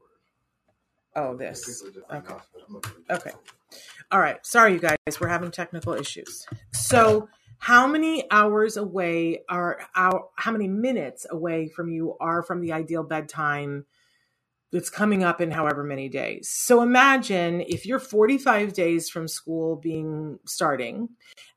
[1.15, 1.83] Oh, this.
[2.11, 2.35] Okay.
[3.09, 3.31] Okay.
[4.11, 4.45] All right.
[4.45, 4.97] Sorry, you guys.
[5.19, 6.45] We're having technical issues.
[6.73, 12.61] So, how many hours away are our, how many minutes away from you are from
[12.61, 13.85] the ideal bedtime
[14.71, 16.49] that's coming up in however many days?
[16.49, 21.09] So, imagine if you're 45 days from school being starting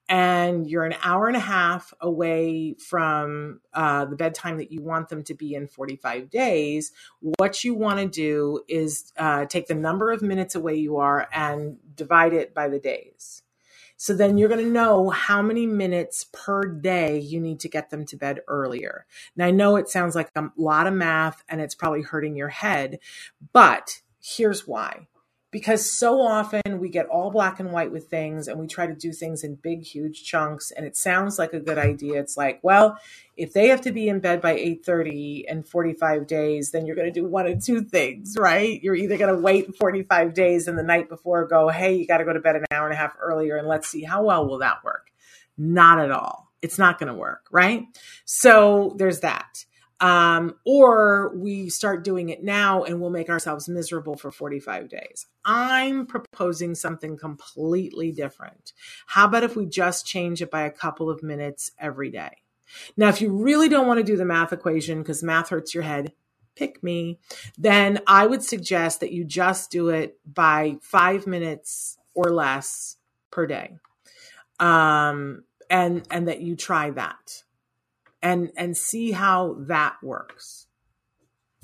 [0.08, 5.08] and you're an hour and a half away from uh, the bedtime that you want
[5.08, 9.74] them to be in 45 days, what you want to do is uh, take the
[9.74, 13.42] number of minutes away you are and divide it by the days.
[14.00, 17.90] So then you're going to know how many minutes per day you need to get
[17.90, 19.06] them to bed earlier.
[19.36, 22.48] Now, I know it sounds like a lot of math and it's probably hurting your
[22.48, 23.00] head,
[23.52, 25.08] but here's why
[25.50, 28.94] because so often we get all black and white with things and we try to
[28.94, 32.20] do things in big huge chunks and it sounds like a good idea.
[32.20, 32.98] It's like well
[33.36, 37.12] if they have to be in bed by 8.30 and 45 days then you're going
[37.12, 38.82] to do one of two things right?
[38.82, 42.18] You're either going to wait 45 days and the night before go hey you got
[42.18, 44.46] to go to bed an hour and a half earlier and let's see how well
[44.46, 45.10] will that work?
[45.56, 46.52] Not at all.
[46.60, 47.86] It's not going to work right?
[48.24, 49.64] So there's that
[50.00, 55.26] um, or we start doing it now and we'll make ourselves miserable for 45 days.
[55.44, 58.72] I'm proposing something completely different.
[59.06, 62.30] How about if we just change it by a couple of minutes every day?
[62.96, 65.82] Now, if you really don't want to do the math equation because math hurts your
[65.82, 66.12] head,
[66.54, 67.18] pick me,
[67.56, 72.96] then I would suggest that you just do it by five minutes or less
[73.30, 73.78] per day.
[74.60, 77.42] Um, and, and that you try that
[78.22, 80.66] and, and see how that works.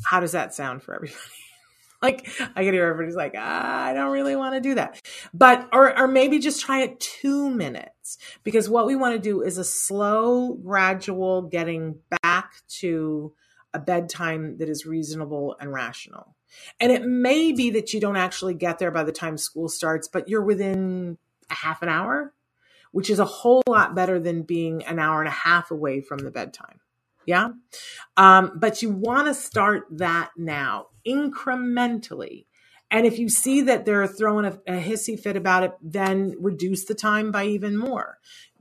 [0.05, 1.19] How does that sound for everybody?
[2.03, 5.01] like I can hear everybody's like, ah, I don't really want to do that.
[5.33, 8.19] But or or maybe just try it two minutes.
[8.43, 13.33] Because what we want to do is a slow, gradual getting back to
[13.73, 16.37] a bedtime that is reasonable and rational.
[16.79, 20.07] And it may be that you don't actually get there by the time school starts,
[20.07, 21.19] but you're within
[21.51, 22.33] a half an hour,
[22.95, 26.19] which is a whole lot better than being an hour and a half away from
[26.19, 26.79] the bedtime.
[27.27, 27.49] Yeah.
[28.17, 32.47] Um, but you want to start that now incrementally.
[32.93, 36.85] And if you see that they're throwing a, a, hissy fit about it, then reduce
[36.85, 38.19] the time by even more.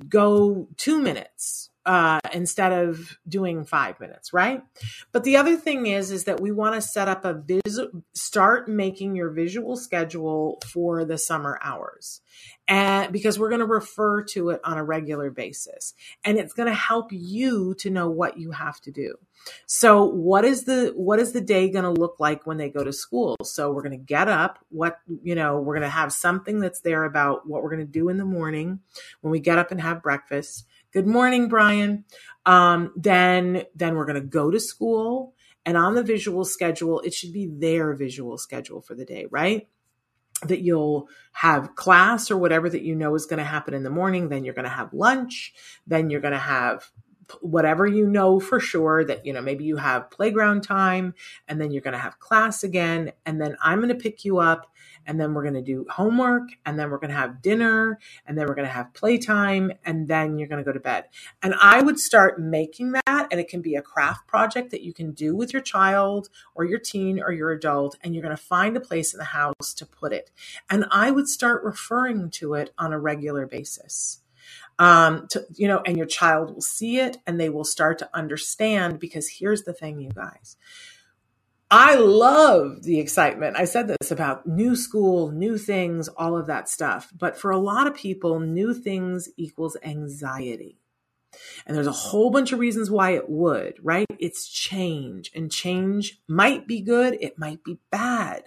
[0.10, 4.63] Go two minutes uh, instead of doing five minutes, right?
[5.12, 8.69] But the other thing is, is that we want to set up a visual, start
[8.69, 12.22] making your visual schedule for the summer hours.
[12.67, 15.93] And because we're going to refer to it on a regular basis.
[16.24, 19.15] And it's going to help you to know what you have to do.
[19.65, 22.82] So what is the what is the day going to look like when they go
[22.82, 23.36] to school?
[23.43, 26.80] So we're going to get up what you know we're going to have something that's
[26.80, 28.80] there about what we're going to do in the morning.
[29.19, 32.06] When we get up and have breakfast good morning brian
[32.45, 35.34] um, then then we're going to go to school
[35.65, 39.67] and on the visual schedule it should be their visual schedule for the day right
[40.47, 43.89] that you'll have class or whatever that you know is going to happen in the
[43.89, 44.29] morning.
[44.29, 45.53] Then you're going to have lunch.
[45.88, 46.91] Then you're going to have
[47.42, 51.14] whatever you know for sure that, you know, maybe you have playground time
[51.48, 53.12] and then you're going to have class again.
[53.26, 54.74] And then I'm going to pick you up
[55.06, 58.38] and then we're going to do homework and then we're going to have dinner and
[58.38, 61.06] then we're going to have playtime and then you're going to go to bed.
[61.42, 64.94] And I would start making that and it can be a craft project that you
[64.94, 68.42] can do with your child or your teen or your adult and you're going to
[68.42, 70.32] find a place in the house to put it.
[70.70, 74.23] And I would start referring to it on a regular basis
[74.80, 78.10] um to you know and your child will see it and they will start to
[78.14, 80.58] understand because here's the thing you guys
[81.76, 83.58] I love the excitement.
[83.58, 87.12] I said this about new school, new things, all of that stuff.
[87.18, 90.83] But for a lot of people, new things equals anxiety.
[91.65, 94.08] And there's a whole bunch of reasons why it would, right?
[94.19, 97.17] It's change and change might be good.
[97.22, 98.43] It might be bad.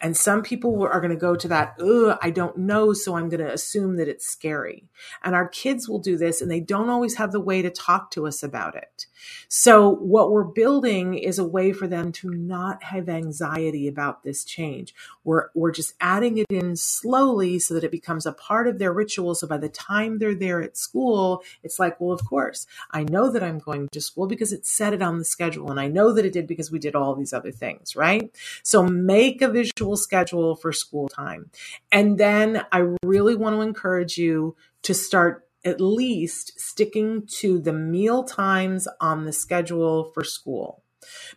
[0.00, 2.92] And some people are going to go to that, Ugh, I don't know.
[2.92, 4.88] So I'm going to assume that it's scary.
[5.22, 8.10] And our kids will do this and they don't always have the way to talk
[8.12, 9.06] to us about it.
[9.48, 14.44] So what we're building is a way for them to not have anxiety about this
[14.44, 14.94] change.
[15.24, 18.92] We're, we're just adding it in slowly so that it becomes a part of their
[18.92, 19.34] ritual.
[19.34, 23.30] So by the time they're there at school, it's like, well, of course, I know
[23.30, 25.70] that I'm going to school because it said it on the schedule.
[25.70, 28.30] And I know that it did because we did all these other things, right?
[28.62, 31.50] So make a visual schedule for school time.
[31.90, 37.72] And then I really want to encourage you to start at least sticking to the
[37.72, 40.82] meal times on the schedule for school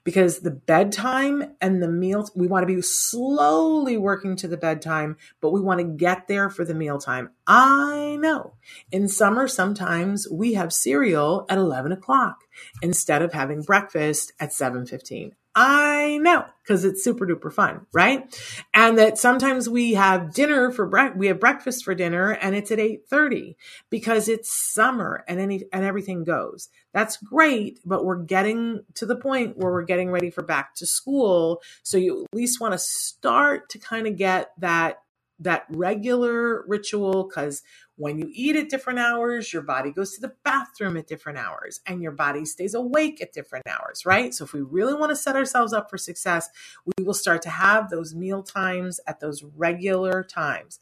[0.04, 5.18] because the bedtime and the meals we want to be slowly working to the bedtime
[5.42, 7.30] but we want to get there for the mealtime.
[7.48, 8.56] I know.
[8.92, 12.44] In summer sometimes we have cereal at 11 o'clock
[12.82, 18.34] instead of having breakfast at 7.15 I know because it's super duper fun, right?
[18.74, 22.72] And that sometimes we have dinner for breakfast, we have breakfast for dinner and it's
[22.72, 23.56] at 8:30
[23.92, 26.70] because it's summer and any and everything goes.
[26.92, 30.88] That's great, but we're getting to the point where we're getting ready for back to
[30.88, 35.03] school, so you at least want to start to kind of get that
[35.44, 37.62] that regular ritual cuz
[37.96, 41.80] when you eat at different hours, your body goes to the bathroom at different hours
[41.86, 44.34] and your body stays awake at different hours, right?
[44.34, 46.50] So if we really want to set ourselves up for success,
[46.86, 50.80] we will start to have those meal times at those regular times.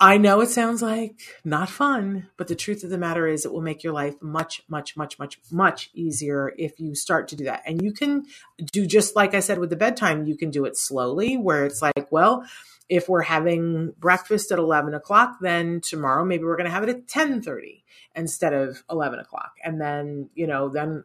[0.00, 3.52] I know it sounds like not fun, but the truth of the matter is it
[3.52, 7.44] will make your life much, much, much, much, much easier if you start to do
[7.44, 7.62] that.
[7.66, 8.24] And you can
[8.72, 11.80] do just like I said with the bedtime, you can do it slowly where it's
[11.80, 12.44] like, well,
[12.88, 16.88] if we're having breakfast at 11 o'clock, then tomorrow maybe we're going to have it
[16.88, 17.81] at 1030
[18.14, 19.52] instead of 11 o'clock.
[19.64, 21.04] And then, you know, then,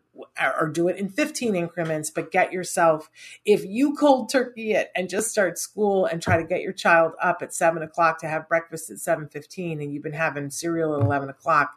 [0.59, 3.09] or do it in 15 increments, but get yourself,
[3.45, 7.13] if you cold turkey it and just start school and try to get your child
[7.21, 11.01] up at seven o'clock to have breakfast at 7.15 and you've been having cereal at
[11.01, 11.75] 11 o'clock,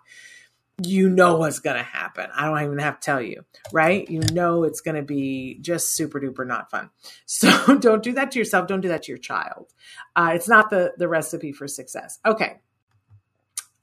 [0.83, 2.31] you know what's going to happen.
[2.35, 4.09] I don't even have to tell you, right?
[4.09, 6.91] You know it's going to be just super duper not fun.
[7.27, 8.67] So don't do that to yourself.
[8.67, 9.73] Don't do that to your child.
[10.15, 12.19] Uh, it's not the the recipe for success.
[12.27, 12.59] Okay,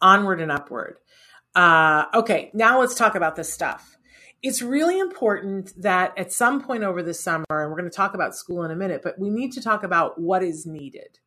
[0.01, 0.97] onward and upward.
[1.57, 3.97] Uh, okay, now let's talk about this stuff.
[4.43, 8.13] it's really important that at some point over the summer, and we're going to talk
[8.13, 11.17] about school in a minute, but we need to talk about what is needed.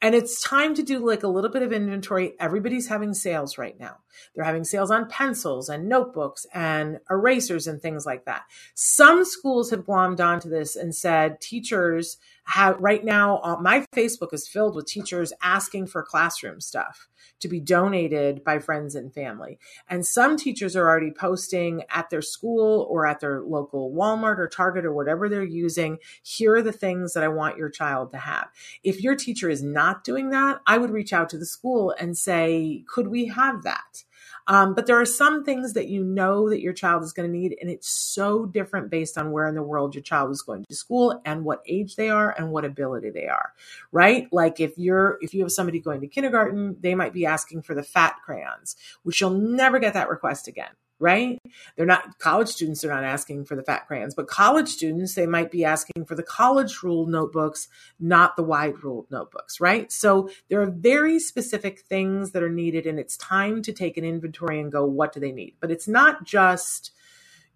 [0.00, 2.34] And it's time to do like a little bit of inventory.
[2.38, 3.96] Everybody's having sales right now.
[4.34, 8.42] They're having sales on pencils and notebooks and erasers and things like that.
[8.74, 14.32] Some schools have glommed onto this and said teachers have right now, uh, my Facebook
[14.34, 17.08] is filled with teachers asking for classroom stuff
[17.40, 19.58] to be donated by friends and family.
[19.88, 24.48] And some teachers are already posting at their school or at their local Walmart or
[24.48, 25.98] Target or whatever they're using.
[26.22, 28.48] Here are the things that I want your child to have.
[28.82, 32.16] If your teacher is not doing that, I would reach out to the school and
[32.16, 34.03] say, could we have that?
[34.46, 37.36] Um, but there are some things that you know that your child is going to
[37.36, 40.64] need, and it's so different based on where in the world your child is going
[40.68, 43.52] to school and what age they are and what ability they are,
[43.92, 44.28] right?
[44.32, 47.74] Like if you're if you have somebody going to kindergarten, they might be asking for
[47.74, 50.70] the fat crayons, which you'll never get that request again
[51.00, 51.38] right?
[51.76, 55.26] They're not college students, they're not asking for the fat crayons, but college students, they
[55.26, 57.68] might be asking for the college ruled notebooks,
[57.98, 59.90] not the wide ruled notebooks, right?
[59.90, 64.04] So there are very specific things that are needed, and it's time to take an
[64.04, 65.56] inventory and go, what do they need?
[65.60, 66.92] But it's not just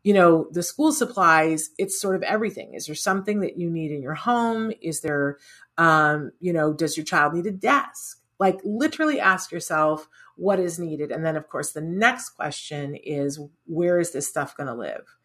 [0.05, 3.91] you know the school supplies it's sort of everything is there something that you need
[3.91, 5.39] in your home is there
[5.77, 10.09] um you know does your child need a desk like literally ask yourself
[10.39, 11.11] what is needed.
[11.11, 15.17] And then, of course, the next question is where is this stuff going to live?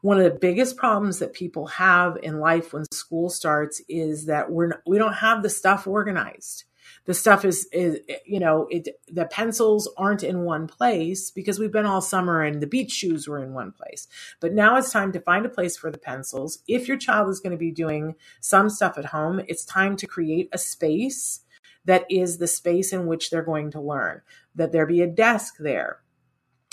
[0.00, 4.50] One of the biggest problems that people have in life when school starts is that
[4.50, 6.64] we're we don't have the stuff organized.
[7.04, 11.72] The stuff is, is you know, it, the pencils aren't in one place because we've
[11.72, 14.08] been all summer and the beach shoes were in one place.
[14.40, 16.62] But now it's time to find a place for the pencils.
[16.66, 20.06] If your child is going to be doing some stuff at home, it's time to
[20.06, 21.40] create a space
[21.84, 24.20] that is the space in which they're going to learn,
[24.60, 26.00] that there be a desk there.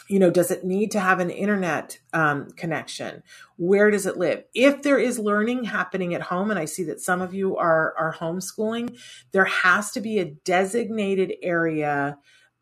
[0.09, 3.23] You know, does it need to have an internet um, connection?
[3.57, 4.43] Where does it live?
[4.53, 7.93] If there is learning happening at home, and I see that some of you are
[7.97, 8.97] are homeschooling,
[9.31, 12.17] there has to be a designated area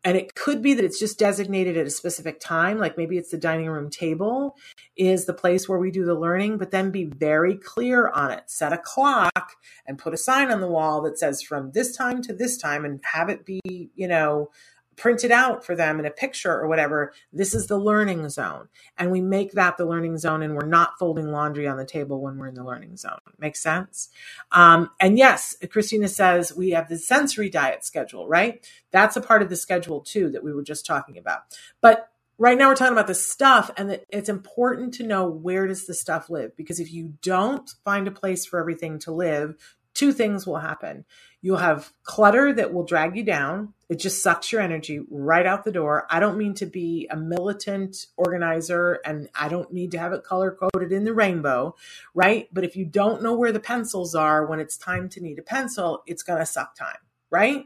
[0.06, 3.32] and it could be that it's just designated at a specific time like maybe it's
[3.32, 4.56] the dining room table
[4.96, 8.44] is the place where we do the learning but then be very clear on it
[8.46, 9.56] set a clock
[9.86, 12.84] and put a sign on the wall that says from this time to this time
[12.84, 13.60] and have it be
[13.94, 14.48] you know
[14.96, 17.12] printed out for them in a picture or whatever.
[17.32, 18.68] This is the learning zone.
[18.96, 22.20] And we make that the learning zone and we're not folding laundry on the table
[22.20, 23.18] when we're in the learning zone.
[23.38, 24.08] Makes sense?
[24.52, 28.66] Um, and yes, Christina says we have the sensory diet schedule, right?
[28.90, 31.40] That's a part of the schedule too that we were just talking about.
[31.80, 35.86] But right now we're talking about the stuff and it's important to know where does
[35.86, 39.54] the stuff live because if you don't find a place for everything to live
[39.96, 41.06] two things will happen.
[41.40, 43.72] You'll have clutter that will drag you down.
[43.88, 46.06] It just sucks your energy right out the door.
[46.10, 50.22] I don't mean to be a militant organizer and I don't need to have it
[50.22, 51.76] color coded in the rainbow,
[52.12, 52.46] right?
[52.52, 55.42] But if you don't know where the pencils are when it's time to need a
[55.42, 56.98] pencil, it's going to suck time,
[57.30, 57.64] right?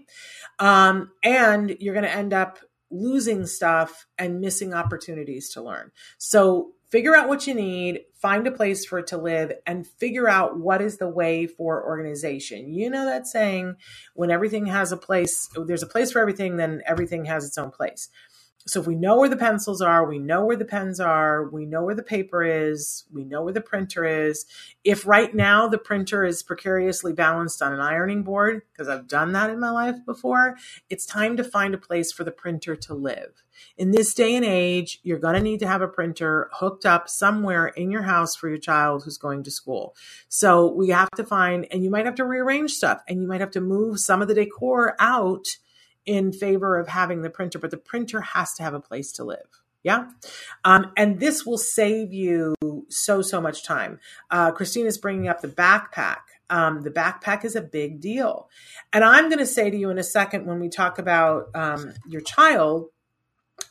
[0.60, 2.58] Um, and you're going to end up
[2.92, 5.90] losing stuff and missing opportunities to learn.
[6.18, 10.28] So figure out what you need, find a place for it to live, and figure
[10.28, 12.72] out what is the way for organization.
[12.72, 13.76] You know that saying,
[14.14, 17.70] when everything has a place, there's a place for everything, then everything has its own
[17.70, 18.08] place
[18.66, 21.64] so if we know where the pencils are, we know where the pens are, we
[21.64, 24.44] know where the paper is, we know where the printer is.
[24.84, 29.32] If right now the printer is precariously balanced on an ironing board, because I've done
[29.32, 30.56] that in my life before,
[30.90, 33.42] it's time to find a place for the printer to live.
[33.78, 37.08] In this day and age, you're going to need to have a printer hooked up
[37.08, 39.94] somewhere in your house for your child who's going to school.
[40.28, 43.40] So we have to find, and you might have to rearrange stuff and you might
[43.40, 45.46] have to move some of the decor out
[46.06, 49.24] in favor of having the printer, but the printer has to have a place to
[49.24, 49.62] live.
[49.82, 50.08] Yeah.
[50.64, 52.54] Um, and this will save you
[52.90, 53.98] so, so much time.
[54.30, 56.18] Uh, Christine is bringing up the backpack.
[56.50, 58.50] Um, the backpack is a big deal.
[58.92, 61.94] And I'm going to say to you in a second when we talk about um,
[62.06, 62.88] your child,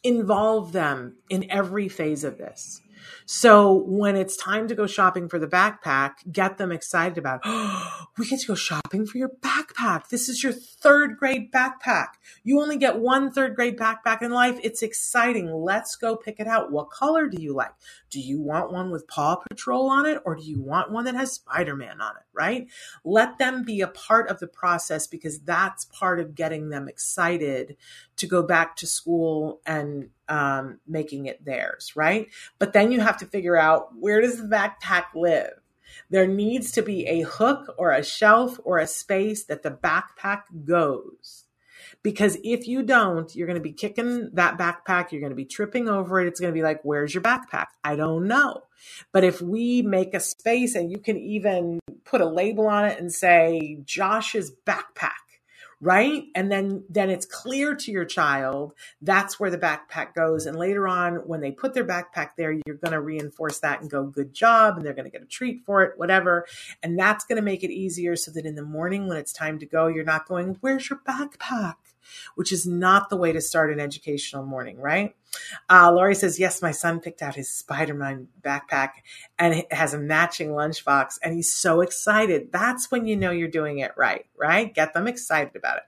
[0.03, 2.81] involve them in every phase of this.
[3.31, 8.07] So when it's time to go shopping for the backpack, get them excited about, oh,
[8.17, 10.09] we get to go shopping for your backpack.
[10.09, 12.07] This is your third grade backpack.
[12.43, 14.59] You only get one third grade backpack in life.
[14.63, 15.53] It's exciting.
[15.53, 16.71] Let's go pick it out.
[16.71, 17.69] What color do you like?
[18.09, 21.13] Do you want one with Paw Patrol on it or do you want one that
[21.13, 22.23] has Spider Man on it?
[22.33, 22.67] Right?
[23.03, 27.77] Let them be a part of the process because that's part of getting them excited
[28.15, 32.27] to go back to school and um, making it theirs, right?
[32.59, 35.59] But then you have to figure out where does the backpack live?
[36.09, 40.43] There needs to be a hook or a shelf or a space that the backpack
[40.65, 41.45] goes.
[42.01, 45.11] Because if you don't, you're going to be kicking that backpack.
[45.11, 46.27] You're going to be tripping over it.
[46.27, 47.67] It's going to be like, where's your backpack?
[47.83, 48.63] I don't know.
[49.11, 52.99] But if we make a space and you can even put a label on it
[52.99, 55.11] and say Josh's backpack,
[55.81, 56.25] right?
[56.35, 60.45] And then then it's clear to your child that's where the backpack goes.
[60.45, 63.89] And later on when they put their backpack there you're going to reinforce that and
[63.89, 66.45] go good job and they're going to get a treat for it whatever.
[66.83, 69.59] And that's going to make it easier so that in the morning when it's time
[69.59, 71.75] to go you're not going where's your backpack
[72.35, 75.15] which is not the way to start an educational morning, right?
[75.69, 78.91] Uh, says, Yes, my son picked out his Spider Man backpack
[79.37, 82.51] and it has a matching lunchbox, and he's so excited.
[82.51, 84.73] That's when you know you're doing it right, right?
[84.73, 85.83] Get them excited about it.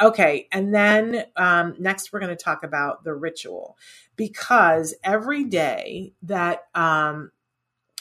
[0.00, 3.76] Okay, and then um, next we're going to talk about the ritual
[4.16, 7.30] because every day that um,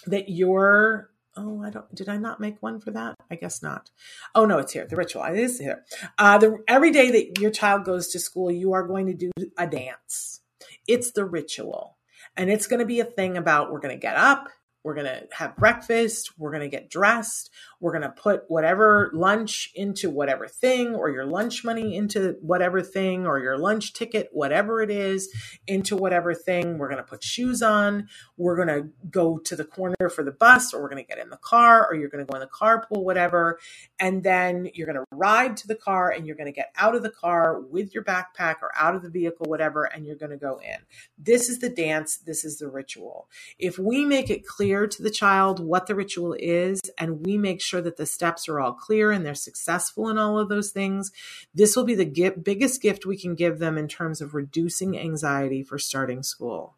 [0.05, 3.89] that you're oh i don't did i not make one for that i guess not
[4.35, 5.83] oh no it's here the ritual it is here
[6.17, 9.31] uh, the, every day that your child goes to school you are going to do
[9.57, 10.41] a dance
[10.87, 11.97] it's the ritual
[12.35, 14.49] and it's going to be a thing about we're going to get up
[14.87, 16.31] we're going to have breakfast.
[16.37, 17.51] We're going to get dressed.
[17.79, 22.81] We're going to put whatever lunch into whatever thing, or your lunch money into whatever
[22.81, 25.29] thing, or your lunch ticket, whatever it is,
[25.67, 26.77] into whatever thing.
[26.77, 28.07] We're going to put shoes on.
[28.37, 31.19] We're going to go to the corner for the bus, or we're going to get
[31.19, 33.59] in the car, or you're going to go in the carpool, whatever.
[33.99, 36.95] And then you're going to ride to the car and you're going to get out
[36.95, 40.31] of the car with your backpack or out of the vehicle, whatever, and you're going
[40.31, 40.77] to go in.
[41.17, 42.17] This is the dance.
[42.17, 43.27] This is the ritual.
[43.59, 47.61] If we make it clear, to the child what the ritual is and we make
[47.67, 51.11] sure that the steps are all clear and they're successful in all of those things,
[51.53, 55.61] this will be the biggest gift we can give them in terms of reducing anxiety
[55.61, 56.75] for starting school.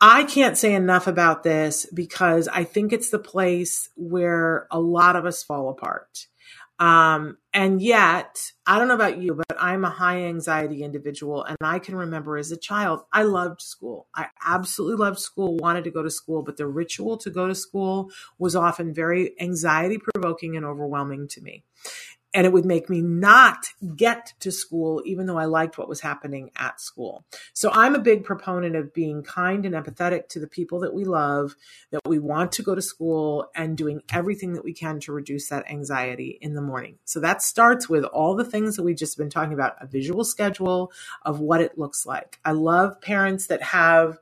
[0.00, 5.14] I can't say enough about this because I think it's the place where a lot
[5.16, 6.26] of us fall apart.
[6.82, 11.44] Um, and yet, I don't know about you, but I'm a high anxiety individual.
[11.44, 14.08] And I can remember as a child, I loved school.
[14.16, 17.54] I absolutely loved school, wanted to go to school, but the ritual to go to
[17.54, 21.62] school was often very anxiety provoking and overwhelming to me
[22.34, 23.66] and it would make me not
[23.96, 27.24] get to school even though I liked what was happening at school.
[27.52, 31.04] So I'm a big proponent of being kind and empathetic to the people that we
[31.04, 31.56] love,
[31.90, 35.48] that we want to go to school and doing everything that we can to reduce
[35.48, 36.98] that anxiety in the morning.
[37.04, 40.24] So that starts with all the things that we've just been talking about, a visual
[40.24, 42.38] schedule of what it looks like.
[42.44, 44.18] I love parents that have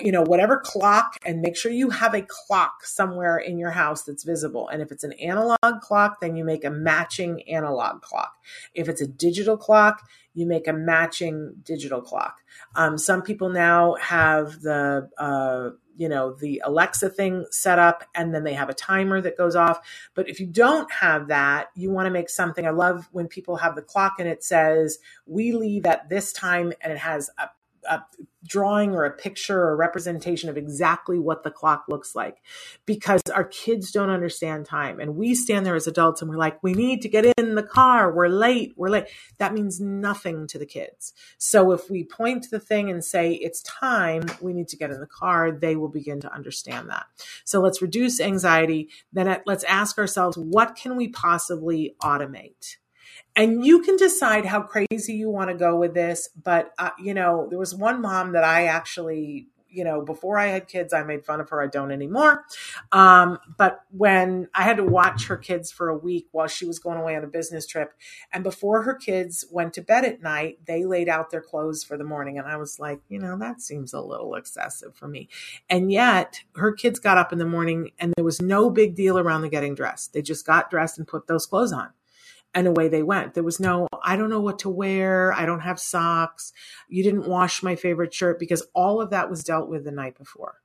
[0.00, 4.02] you know, whatever clock and make sure you have a clock somewhere in your house
[4.04, 4.68] that's visible.
[4.68, 8.36] And if it's an analog clock, then you make a matching analog clock.
[8.74, 10.02] If it's a digital clock,
[10.34, 12.38] you make a matching digital clock.
[12.74, 18.34] Um, some people now have the, uh, you know, the Alexa thing set up and
[18.34, 19.78] then they have a timer that goes off.
[20.14, 22.66] But if you don't have that, you want to make something.
[22.66, 26.72] I love when people have the clock and it says, we leave at this time
[26.80, 27.48] and it has a
[27.88, 28.00] a
[28.44, 32.38] drawing or a picture or a representation of exactly what the clock looks like.
[32.86, 36.62] Because our kids don't understand time and we stand there as adults and we're like
[36.62, 38.12] we need to get in the car.
[38.12, 38.72] We're late.
[38.76, 39.06] We're late.
[39.38, 41.12] That means nothing to the kids.
[41.38, 44.90] So if we point to the thing and say it's time we need to get
[44.90, 45.52] in the car.
[45.52, 47.06] They will begin to understand that.
[47.44, 48.88] So let's reduce anxiety.
[49.12, 52.76] Then let's ask ourselves what can we possibly automate
[53.36, 57.14] and you can decide how crazy you want to go with this but uh, you
[57.14, 61.02] know there was one mom that i actually you know before i had kids i
[61.02, 62.44] made fun of her i don't anymore.
[62.92, 66.78] Um, but when i had to watch her kids for a week while she was
[66.78, 67.94] going away on a business trip
[68.32, 71.96] and before her kids went to bed at night they laid out their clothes for
[71.96, 75.28] the morning and i was like you know that seems a little excessive for me.
[75.70, 79.18] And yet her kids got up in the morning and there was no big deal
[79.18, 80.12] around the getting dressed.
[80.12, 81.90] They just got dressed and put those clothes on
[82.54, 83.34] and away they went.
[83.34, 85.32] There was no, I don't know what to wear.
[85.32, 86.52] I don't have socks.
[86.88, 90.18] You didn't wash my favorite shirt because all of that was dealt with the night
[90.18, 90.62] before.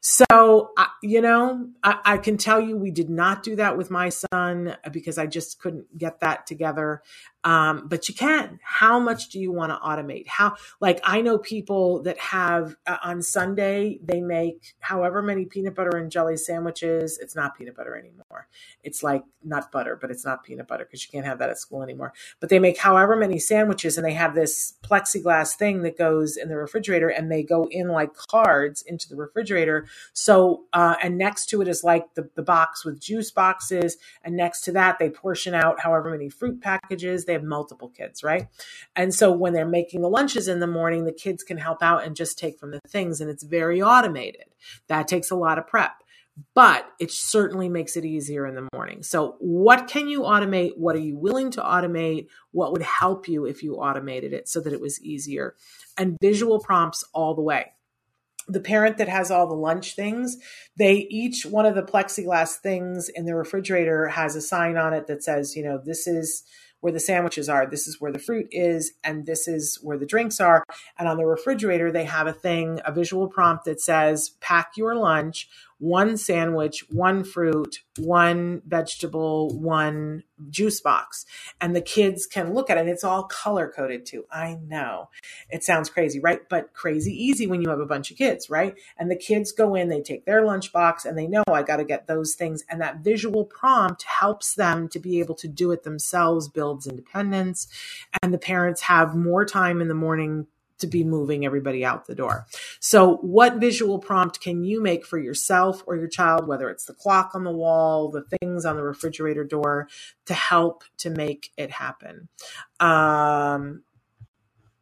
[0.00, 4.08] So, you know, I, I, can tell you we did not do that with my
[4.08, 7.02] son uh, because I just couldn't get that together.
[7.42, 8.60] Um, but you can.
[8.62, 10.26] How much do you want to automate?
[10.26, 15.74] How, like, I know people that have uh, on Sunday, they make however many peanut
[15.74, 17.18] butter and jelly sandwiches.
[17.18, 18.48] It's not peanut butter anymore.
[18.82, 21.58] It's like nut butter, but it's not peanut butter because you can't have that at
[21.58, 22.12] school anymore.
[22.40, 26.48] But they make however many sandwiches and they have this plexiglass thing that goes in
[26.48, 29.86] the refrigerator and they go in like cards into the refrigerator.
[30.12, 33.96] So, uh, and next to it is like the, the box with juice boxes.
[34.22, 38.24] And next to that, they portion out however many fruit packages they have multiple kids,
[38.24, 38.48] right?
[38.96, 42.04] And so when they're making the lunches in the morning, the kids can help out
[42.04, 44.46] and just take from the things, and it's very automated.
[44.88, 45.92] That takes a lot of prep.
[46.54, 49.02] but it certainly makes it easier in the morning.
[49.02, 50.72] So, what can you automate?
[50.76, 52.26] What are you willing to automate?
[52.52, 55.54] What would help you if you automated it so that it was easier?
[55.96, 57.72] And visual prompts all the way.
[58.48, 60.36] The parent that has all the lunch things,
[60.76, 65.06] they each one of the plexiglass things in the refrigerator has a sign on it
[65.06, 66.42] that says, you know, this is
[66.80, 70.06] where the sandwiches are, this is where the fruit is, and this is where the
[70.06, 70.64] drinks are.
[70.98, 74.94] And on the refrigerator, they have a thing, a visual prompt that says, pack your
[74.94, 75.48] lunch
[75.80, 81.24] one sandwich, one fruit, one vegetable, one juice box.
[81.58, 82.86] And the kids can look at it.
[82.86, 84.26] It's all color coded too.
[84.30, 85.08] I know
[85.48, 86.40] it sounds crazy, right?
[86.48, 88.74] But crazy easy when you have a bunch of kids, right?
[88.98, 91.76] And the kids go in, they take their lunch box and they know I got
[91.78, 92.62] to get those things.
[92.68, 97.68] And that visual prompt helps them to be able to do it themselves, builds independence.
[98.22, 100.46] And the parents have more time in the morning
[100.80, 102.46] to be moving everybody out the door.
[102.80, 106.94] So, what visual prompt can you make for yourself or your child, whether it's the
[106.94, 109.88] clock on the wall, the things on the refrigerator door,
[110.26, 112.28] to help to make it happen?
[112.78, 113.82] Um,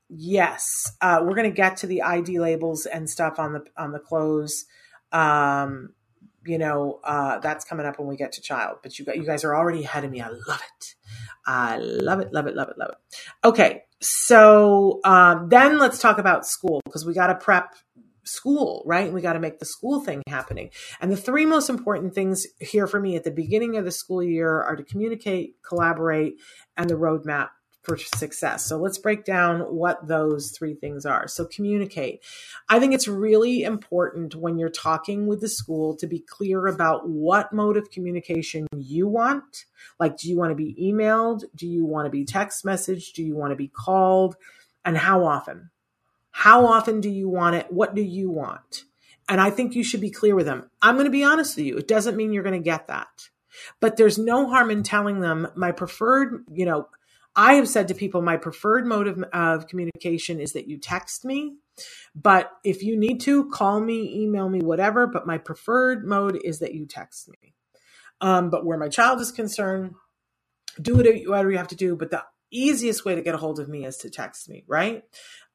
[0.08, 3.92] yes, uh, we're going to get to the ID labels and stuff on the on
[3.92, 4.66] the clothes.
[5.12, 5.94] Um,
[6.48, 8.78] you know, uh, that's coming up when we get to child.
[8.82, 10.20] But you got you guys are already ahead of me.
[10.20, 10.94] I love it.
[11.46, 13.16] I love it, love it, love it, love it.
[13.44, 17.74] Okay, so um, then let's talk about school because we got to prep
[18.24, 19.12] school, right?
[19.12, 20.70] We got to make the school thing happening.
[21.00, 24.22] And the three most important things here for me at the beginning of the school
[24.22, 26.34] year are to communicate, collaborate,
[26.76, 27.48] and the roadmap
[27.88, 28.66] for success.
[28.66, 31.26] So let's break down what those three things are.
[31.26, 32.22] So communicate.
[32.68, 37.08] I think it's really important when you're talking with the school to be clear about
[37.08, 39.64] what mode of communication you want.
[39.98, 41.44] Like, do you want to be emailed?
[41.56, 43.12] Do you want to be text message?
[43.14, 44.36] Do you want to be called?
[44.84, 45.70] And how often?
[46.30, 47.72] How often do you want it?
[47.72, 48.84] What do you want?
[49.28, 50.70] And I think you should be clear with them.
[50.80, 51.76] I'm going to be honest with you.
[51.78, 53.08] It doesn't mean you're going to get that.
[53.80, 56.88] But there's no harm in telling them my preferred, you know,
[57.38, 61.24] I have said to people, my preferred mode of, of communication is that you text
[61.24, 61.54] me.
[62.12, 65.06] But if you need to, call me, email me, whatever.
[65.06, 67.54] But my preferred mode is that you text me.
[68.20, 69.94] Um, but where my child is concerned,
[70.82, 71.94] do whatever you have to do.
[71.94, 75.04] But the easiest way to get a hold of me is to text me, right?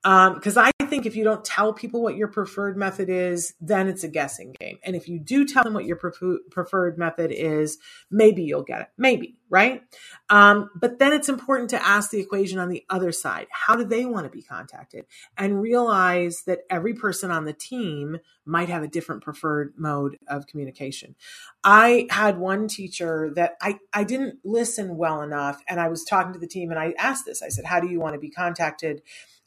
[0.03, 3.87] Because um, I think if you don't tell people what your preferred method is, then
[3.87, 4.77] it's a guessing game.
[4.83, 7.77] And if you do tell them what your preferred method is,
[8.11, 8.87] maybe you'll get it.
[8.97, 9.81] Maybe, right?
[10.29, 13.47] Um, but then it's important to ask the equation on the other side.
[13.49, 15.05] How do they want to be contacted?
[15.37, 20.47] And realize that every person on the team might have a different preferred mode of
[20.47, 21.15] communication.
[21.63, 25.61] I had one teacher that I, I didn't listen well enough.
[25.67, 27.87] And I was talking to the team and I asked this I said, How do
[27.87, 29.01] you want to be contacted?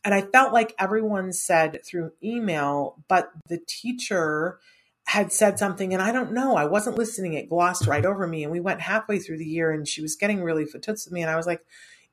[0.05, 4.59] And I felt like everyone said through email, but the teacher
[5.07, 7.35] had said something and I don't know, I wasn't listening.
[7.35, 8.43] It glossed right over me.
[8.43, 11.23] And we went halfway through the year and she was getting really fatoots with me.
[11.23, 11.65] And I was like,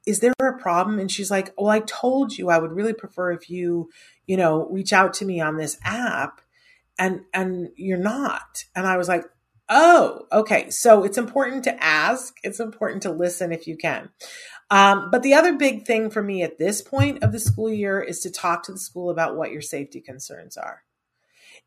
[0.06, 1.00] is there a problem?
[1.00, 3.90] And she's like, well, I told you I would really prefer if you,
[4.28, 6.42] you know, reach out to me on this app
[7.00, 8.66] and, and you're not.
[8.76, 9.26] And I was like,
[9.70, 10.70] oh, okay.
[10.70, 12.36] So it's important to ask.
[12.44, 14.10] It's important to listen if you can.
[14.70, 18.02] Um, but the other big thing for me at this point of the school year
[18.02, 20.84] is to talk to the school about what your safety concerns are.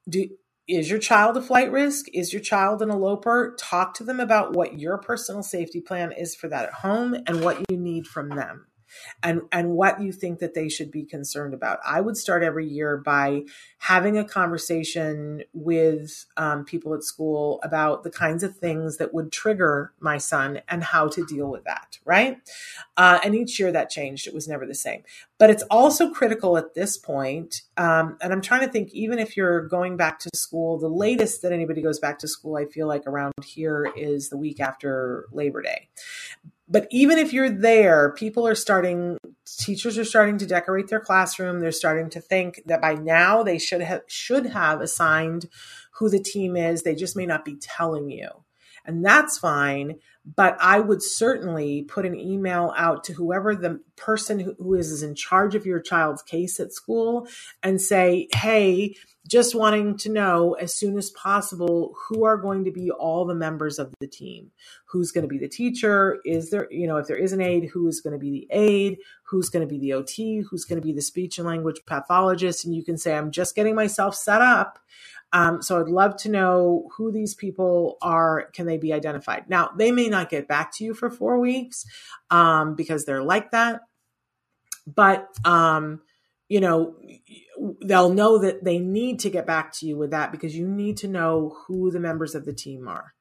[0.09, 0.29] Do,
[0.67, 2.07] is your child a flight risk?
[2.13, 3.55] Is your child an eloper?
[3.59, 7.45] Talk to them about what your personal safety plan is for that at home and
[7.45, 8.67] what you need from them
[9.23, 11.79] and and what you think that they should be concerned about.
[11.87, 13.43] I would start every year by
[13.79, 19.33] having a conversation with um, people at school about the kinds of things that would
[19.33, 21.99] trigger my son and how to deal with that.
[22.05, 22.39] Right,
[22.97, 24.27] uh, and each year that changed.
[24.27, 25.03] It was never the same.
[25.39, 28.87] But it's also critical at this point, um, and I'm trying to think.
[28.93, 32.57] Even if you're going back to school, the latest that anybody goes back to school,
[32.57, 35.89] I feel like around here is the week after Labor Day
[36.69, 41.61] but even if you're there, people are starting, teachers are starting to decorate their classroom.
[41.61, 45.49] They're starting to think that by now they should have, should have assigned
[45.93, 46.83] who the team is.
[46.83, 48.29] They just may not be telling you.
[48.85, 50.01] And that's fine.
[50.35, 55.15] But I would certainly put an email out to whoever the person who, is in
[55.15, 57.29] charge of your child's case at school
[57.63, 58.97] and say, hey,
[59.29, 63.35] just wanting to know as soon as possible who are going to be all the
[63.35, 64.51] members of the team?
[64.85, 66.19] Who's going to be the teacher?
[66.25, 68.47] Is there you know if there is an aide who is going to be the
[68.51, 68.99] aide?
[69.25, 72.65] Who's going to be the ot who's going to be the speech and language pathologist?
[72.65, 74.79] And you can say i'm just getting myself set up
[75.33, 79.71] um, so i'd love to know who these people are can they be identified now
[79.77, 81.85] they may not get back to you for four weeks
[82.31, 83.81] um, because they're like that
[84.87, 86.01] but um,
[86.49, 86.95] you know,
[87.83, 90.97] they'll know that they need to get back to you with that because you need
[90.99, 93.15] to know who the members of the team are.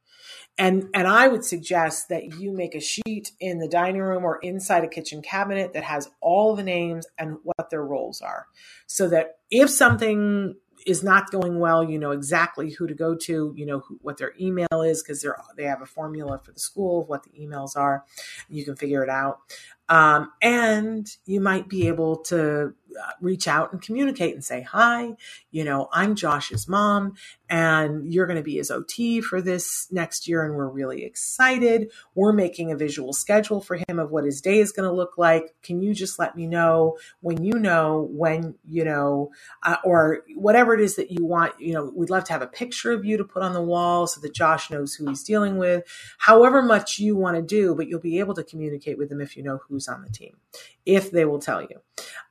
[0.57, 4.39] And and I would suggest that you make a sheet in the dining room or
[4.41, 8.45] inside a kitchen cabinet that has all the names and what their roles are.
[8.87, 10.55] So that if something
[10.85, 14.17] is not going well, you know exactly who to go to, you know who, what
[14.17, 17.31] their email is because they're they have a formula for the school of what the
[17.31, 18.05] emails are.
[18.49, 19.39] You can figure it out.
[19.87, 22.73] Um, and you might be able to
[23.21, 25.15] reach out and communicate and say, Hi,
[25.51, 27.13] you know, I'm Josh's mom,
[27.49, 31.91] and you're going to be his OT for this next year, and we're really excited.
[32.15, 35.17] We're making a visual schedule for him of what his day is going to look
[35.17, 35.53] like.
[35.61, 39.31] Can you just let me know when you know, when, you know,
[39.63, 41.59] uh, or whatever it is that you want?
[41.59, 44.07] You know, we'd love to have a picture of you to put on the wall
[44.07, 45.83] so that Josh knows who he's dealing with,
[46.17, 49.37] however much you want to do, but you'll be able to communicate with them if
[49.37, 50.37] you know who's on the team,
[50.85, 51.79] if they will tell you.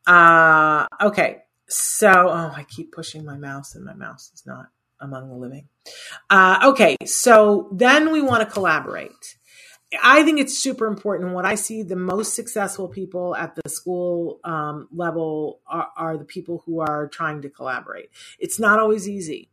[0.06, 1.38] Uh, okay.
[1.68, 4.66] So, oh, I keep pushing my mouse and my mouse is not
[5.00, 5.68] among the living.
[6.30, 6.96] Uh, okay.
[7.04, 9.38] So then we want to collaborate.
[10.02, 11.32] I think it's super important.
[11.32, 16.24] What I see the most successful people at the school um, level are, are the
[16.24, 18.10] people who are trying to collaborate.
[18.38, 19.50] It's not always easy,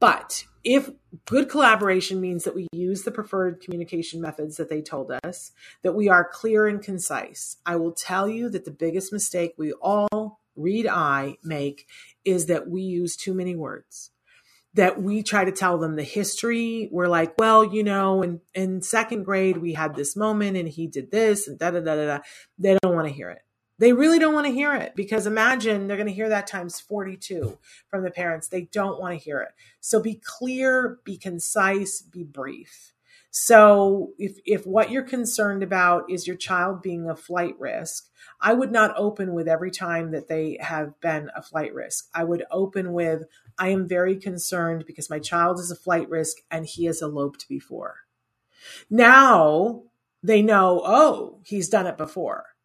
[0.00, 0.90] but if
[1.26, 5.52] good collaboration means that we use the preferred communication methods that they told us,
[5.82, 9.72] that we are clear and concise, I will tell you that the biggest mistake we
[9.74, 11.86] all, read I, make
[12.24, 14.10] is that we use too many words.
[14.74, 16.88] That we try to tell them the history.
[16.90, 20.88] We're like, well, you know, in, in second grade, we had this moment and he
[20.88, 22.06] did this and da da da da.
[22.06, 22.18] da.
[22.58, 23.45] They don't want to hear it.
[23.78, 26.80] They really don't want to hear it because imagine they're going to hear that times
[26.80, 27.58] 42
[27.88, 28.48] from the parents.
[28.48, 29.50] They don't want to hear it.
[29.80, 32.94] So be clear, be concise, be brief.
[33.30, 38.08] So if, if what you're concerned about is your child being a flight risk,
[38.40, 42.08] I would not open with every time that they have been a flight risk.
[42.14, 43.24] I would open with,
[43.58, 47.46] I am very concerned because my child is a flight risk and he has eloped
[47.46, 47.96] before.
[48.88, 49.82] Now
[50.22, 52.55] they know, oh, he's done it before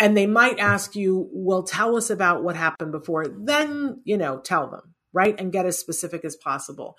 [0.00, 3.28] and they might ask you, well, tell us about what happened before.
[3.28, 5.38] Then, you know, tell them, right?
[5.38, 6.96] And get as specific as possible.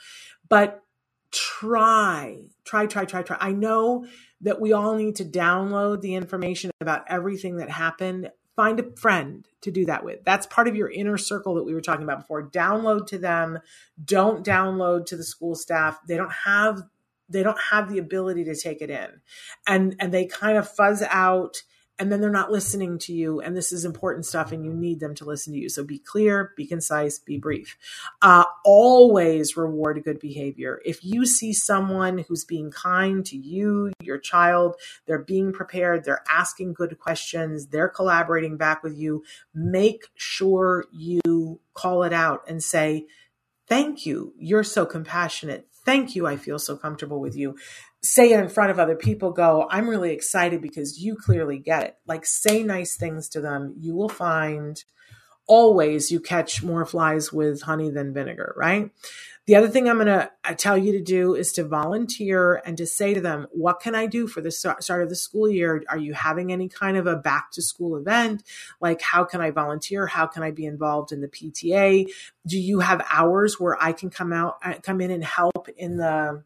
[0.48, 0.84] But
[1.32, 3.38] try, try, try, try, try.
[3.40, 4.06] I know
[4.42, 8.30] that we all need to download the information about everything that happened.
[8.56, 10.20] Find a friend to do that with.
[10.24, 12.52] That's part of your inner circle that we were talking about before.
[12.52, 13.60] Download to them.
[14.04, 15.98] Don't download to the school staff.
[16.08, 16.84] They don't have
[17.30, 19.22] they don't have the ability to take it in.
[19.66, 21.64] And and they kind of fuzz out
[22.00, 25.00] and then they're not listening to you and this is important stuff and you need
[25.00, 25.70] them to listen to you.
[25.70, 27.78] So be clear be concise be brief.
[28.22, 30.82] Uh, always reward good behavior.
[30.86, 34.76] If you see someone who's being kind to you your child
[35.06, 39.24] they're being prepared they're asking good questions they're collaborating back with you
[39.54, 43.06] make sure you call it out and say
[43.72, 44.34] thank you.
[44.38, 46.26] You're so compassionate thank you.
[46.26, 47.58] I feel so comfortable with you.
[48.02, 51.84] Say it in front of other people go i'm really excited because you clearly get
[51.84, 51.96] it.
[52.08, 54.84] Like say nice things to them you will find
[55.48, 58.92] always you catch more flies with honey than vinegar right?
[59.48, 62.86] The other thing i'm going to tell you to do is to volunteer and to
[62.86, 65.84] say to them what can i do for the start of the school year?
[65.90, 68.44] Are you having any kind of a back to school event?
[68.80, 70.08] Like how can i volunteer?
[70.08, 72.08] How can i be involved in the pta
[72.46, 75.98] do you have hours where i can come out uh, come in and help in
[75.98, 76.44] the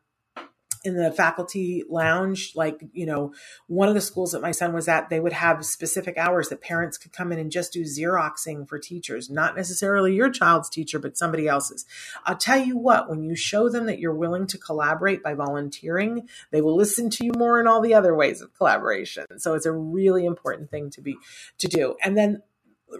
[0.85, 3.33] in the faculty lounge like you know
[3.67, 6.61] one of the schools that my son was at they would have specific hours that
[6.61, 9.29] parents could come in and just do xeroxing for teachers.
[9.29, 11.85] Not necessarily your child's teacher but somebody else's.
[12.25, 16.27] I'll tell you what when you show them that you're willing to collaborate by volunteering
[16.51, 19.25] they will listen to you more in all the other ways of collaboration.
[19.37, 21.17] So it's a really important thing to be
[21.57, 21.95] to do.
[22.03, 22.41] And then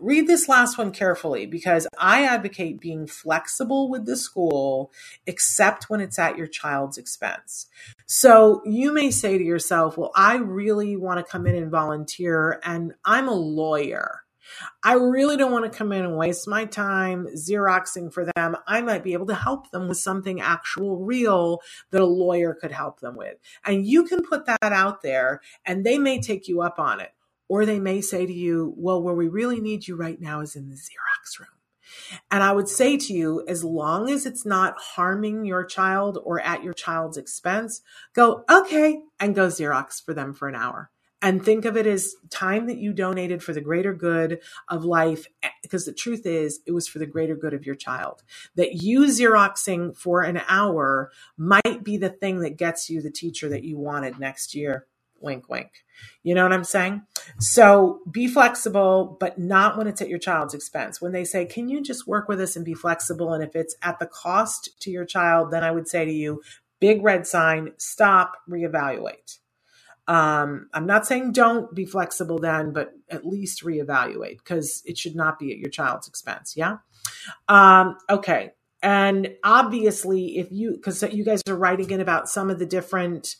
[0.01, 4.91] read this last one carefully because I advocate being flexible with the school,
[5.25, 7.67] except when it's at your child's expense.
[8.05, 12.59] So you may say to yourself, well, I really want to come in and volunteer,
[12.63, 14.21] and I'm a lawyer.
[14.83, 18.55] I really don't want to come in and waste my time Xeroxing for them.
[18.67, 22.71] I might be able to help them with something actual real that a lawyer could
[22.71, 23.37] help them with.
[23.65, 27.14] And you can put that out there and they may take you up on it.
[27.47, 30.55] Or they may say to you, well, where we really need you right now is
[30.55, 31.49] in the Xerox room.
[32.31, 36.39] And I would say to you, as long as it's not harming your child or
[36.41, 37.81] at your child's expense,
[38.13, 40.89] go, okay, and go Xerox for them for an hour.
[41.21, 45.25] And think of it as time that you donated for the greater good of life.
[45.41, 48.21] Eh, because the truth is, it was for the greater good of your child.
[48.55, 53.49] That you Xeroxing for an hour might be the thing that gets you the teacher
[53.49, 54.85] that you wanted next year
[55.21, 55.71] Wink, wink.
[56.23, 57.03] You know what I'm saying?
[57.39, 61.01] So be flexible, but not when it's at your child's expense.
[61.01, 63.33] When they say, Can you just work with us and be flexible?
[63.33, 66.41] And if it's at the cost to your child, then I would say to you,
[66.79, 69.39] Big red sign, stop, reevaluate.
[70.07, 75.15] Um, I'm not saying don't be flexible then, but at least reevaluate because it should
[75.15, 76.53] not be at your child's expense.
[76.55, 76.77] Yeah.
[77.47, 78.51] Um, okay.
[78.83, 83.35] And obviously, if you, because you guys are writing in about some of the different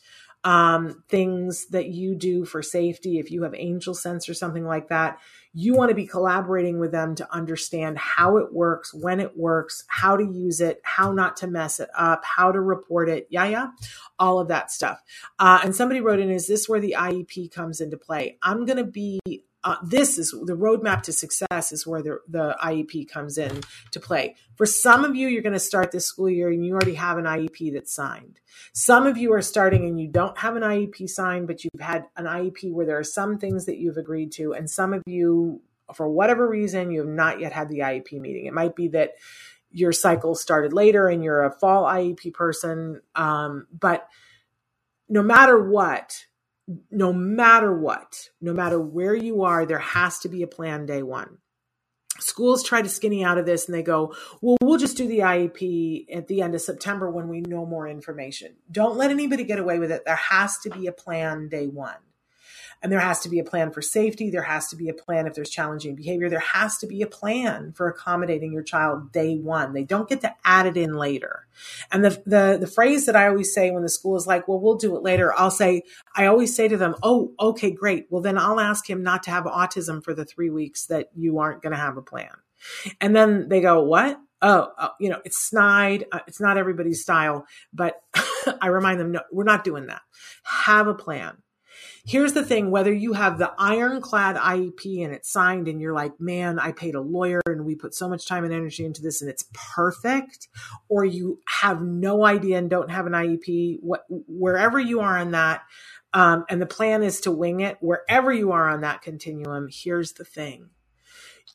[0.46, 5.18] um, things that you do for safety, if you have AngelSense or something like that,
[5.52, 9.82] you want to be collaborating with them to understand how it works, when it works,
[9.88, 13.26] how to use it, how not to mess it up, how to report it.
[13.28, 13.66] Yeah, yeah,
[14.20, 15.02] all of that stuff.
[15.40, 18.38] Uh, and somebody wrote in, is this where the IEP comes into play?
[18.40, 19.18] I'm going to be
[19.66, 23.98] uh, this is the roadmap to success is where the, the IEP comes in to
[23.98, 24.36] play.
[24.54, 27.18] For some of you, you're going to start this school year and you already have
[27.18, 28.38] an IEP that's signed.
[28.72, 32.04] Some of you are starting and you don't have an IEP signed, but you've had
[32.16, 34.54] an IEP where there are some things that you've agreed to.
[34.54, 35.62] And some of you,
[35.92, 38.46] for whatever reason, you have not yet had the IEP meeting.
[38.46, 39.14] It might be that
[39.72, 43.00] your cycle started later and you're a fall IEP person.
[43.16, 44.06] Um, but
[45.08, 46.24] no matter what,
[46.90, 51.02] no matter what, no matter where you are, there has to be a plan day
[51.02, 51.38] one.
[52.18, 55.18] Schools try to skinny out of this and they go, well, we'll just do the
[55.18, 58.56] IEP at the end of September when we know more information.
[58.70, 60.02] Don't let anybody get away with it.
[60.06, 61.96] There has to be a plan day one.
[62.86, 64.30] And there has to be a plan for safety.
[64.30, 66.30] There has to be a plan if there's challenging behavior.
[66.30, 69.72] There has to be a plan for accommodating your child day one.
[69.72, 71.48] They don't get to add it in later.
[71.90, 74.60] And the, the, the phrase that I always say when the school is like, well,
[74.60, 75.82] we'll do it later, I'll say,
[76.14, 78.06] I always say to them, oh, okay, great.
[78.08, 81.40] Well, then I'll ask him not to have autism for the three weeks that you
[81.40, 82.30] aren't going to have a plan.
[83.00, 84.16] And then they go, what?
[84.42, 86.04] Oh, oh, you know, it's snide.
[86.12, 88.00] Uh, it's not everybody's style, but
[88.60, 90.02] I remind them, no, we're not doing that.
[90.44, 91.38] Have a plan
[92.08, 96.20] Here's the thing whether you have the ironclad IEP and it's signed and you're like,
[96.20, 99.22] man, I paid a lawyer and we put so much time and energy into this
[99.22, 100.46] and it's perfect,
[100.88, 105.32] or you have no idea and don't have an IEP, what, wherever you are on
[105.32, 105.62] that,
[106.12, 110.12] um, and the plan is to wing it, wherever you are on that continuum, here's
[110.12, 110.70] the thing.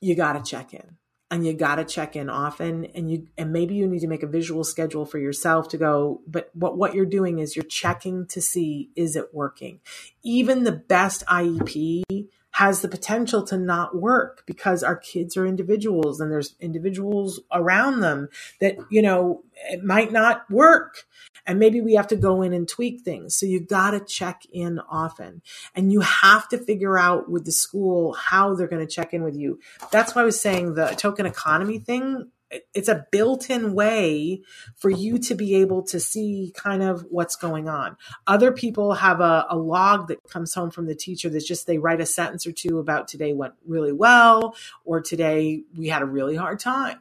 [0.01, 0.97] You got to check in
[1.31, 4.21] and you got to check in often and you and maybe you need to make
[4.21, 8.27] a visual schedule for yourself to go but what what you're doing is you're checking
[8.27, 9.79] to see is it working?
[10.23, 16.19] Even the best iep has the potential to not work because our kids are individuals
[16.19, 18.27] and there's individuals around them
[18.59, 21.05] that you know it might not work
[21.45, 23.35] and maybe we have to go in and tweak things.
[23.35, 25.41] So you got to check in often
[25.75, 29.23] and you have to figure out with the school how they're going to check in
[29.23, 29.59] with you.
[29.91, 32.29] That's why I was saying the token economy thing
[32.73, 34.41] it's a built-in way
[34.75, 37.97] for you to be able to see kind of what's going on.
[38.27, 41.77] Other people have a, a, log that comes home from the teacher that's just they
[41.77, 46.05] write a sentence or two about today went really well or today we had a
[46.05, 46.99] really hard time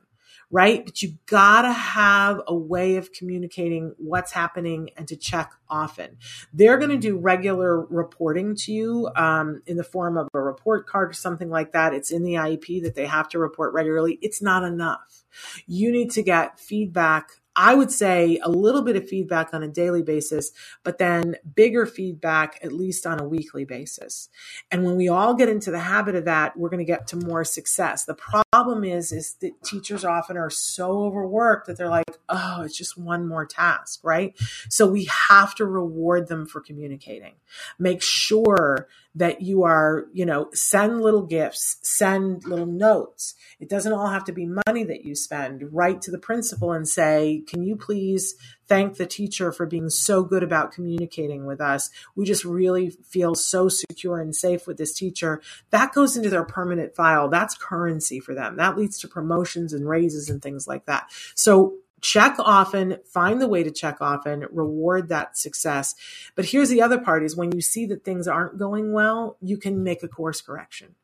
[0.50, 0.84] right?
[0.84, 6.16] But you gotta have a way of communicating what's happening and to check often.
[6.52, 11.10] They're to do regular reporting to you um, in the form of a report card
[11.10, 11.94] or something like that.
[11.94, 14.18] It's in the IEP that they have to report regularly.
[14.22, 15.24] It's not enough.
[15.66, 19.68] You need to get feedback I would say a little bit of feedback on a
[19.68, 20.50] daily basis,
[20.82, 24.30] but then bigger feedback at least on a weekly basis.
[24.70, 27.16] And when we all get into the habit of that, we're going to get to
[27.16, 28.06] more success.
[28.06, 32.78] The problem is, is that teachers often are so overworked that they're like, oh, it's
[32.78, 34.34] just one more task, right?
[34.70, 37.34] So we have to reward them for communicating.
[37.78, 43.34] Make sure that you are, you know, send little gifts, send little notes.
[43.58, 45.68] It doesn't all have to be money that you spend.
[45.72, 48.36] Write to the principal and say, can you please
[48.68, 51.90] thank the teacher for being so good about communicating with us?
[52.14, 55.42] We just really feel so secure and safe with this teacher.
[55.70, 57.28] That goes into their permanent file.
[57.28, 58.56] That's currency for them.
[58.56, 61.10] That leads to promotions and raises and things like that.
[61.34, 65.94] So check often, find the way to check often, reward that success.
[66.34, 69.56] But here's the other part is when you see that things aren't going well, you
[69.56, 70.94] can make a course correction.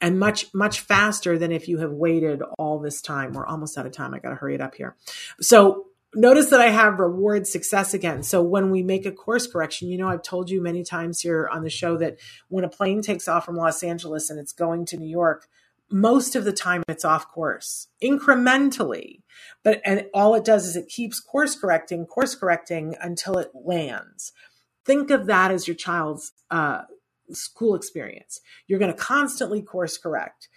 [0.00, 3.32] And much, much faster than if you have waited all this time.
[3.32, 4.12] We're almost out of time.
[4.12, 4.94] I got to hurry it up here.
[5.40, 8.22] So notice that I have reward success again.
[8.22, 11.48] So when we make a course correction, you know, I've told you many times here
[11.50, 12.18] on the show that
[12.48, 15.48] when a plane takes off from Los Angeles and it's going to New York,
[15.90, 19.22] most of the time it's off course incrementally.
[19.62, 24.32] But and all it does is it keeps course correcting course correcting until it lands.
[24.84, 26.82] Think of that as your child's uh,
[27.30, 28.40] school experience.
[28.66, 30.48] You're going to constantly course correct.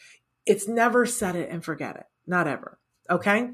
[0.46, 2.06] It's never set it and forget it.
[2.28, 2.80] Not ever.
[3.10, 3.50] Okay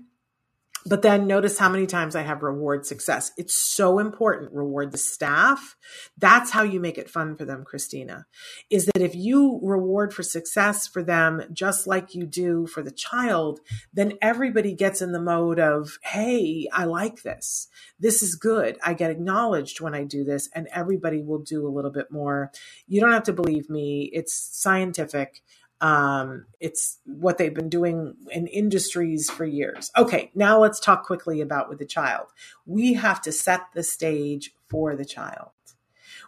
[0.87, 3.31] But then notice how many times I have reward success.
[3.37, 4.53] It's so important.
[4.53, 5.75] Reward the staff.
[6.15, 8.27] That's how you make it fun for them, Christina.
[8.69, 12.91] Is that if you reward for success for them, just like you do for the
[12.91, 13.61] child,
[13.93, 17.67] then everybody gets in the mode of, hey, I like this.
[17.99, 18.77] This is good.
[18.83, 22.51] I get acknowledged when I do this, and everybody will do a little bit more.
[22.87, 25.41] You don't have to believe me, it's scientific.
[25.85, 29.91] Um, it's what they've been doing in industries for years.
[29.95, 32.29] Okay, now let's talk quickly about with the child.
[32.65, 35.49] We have to set the stage for the child.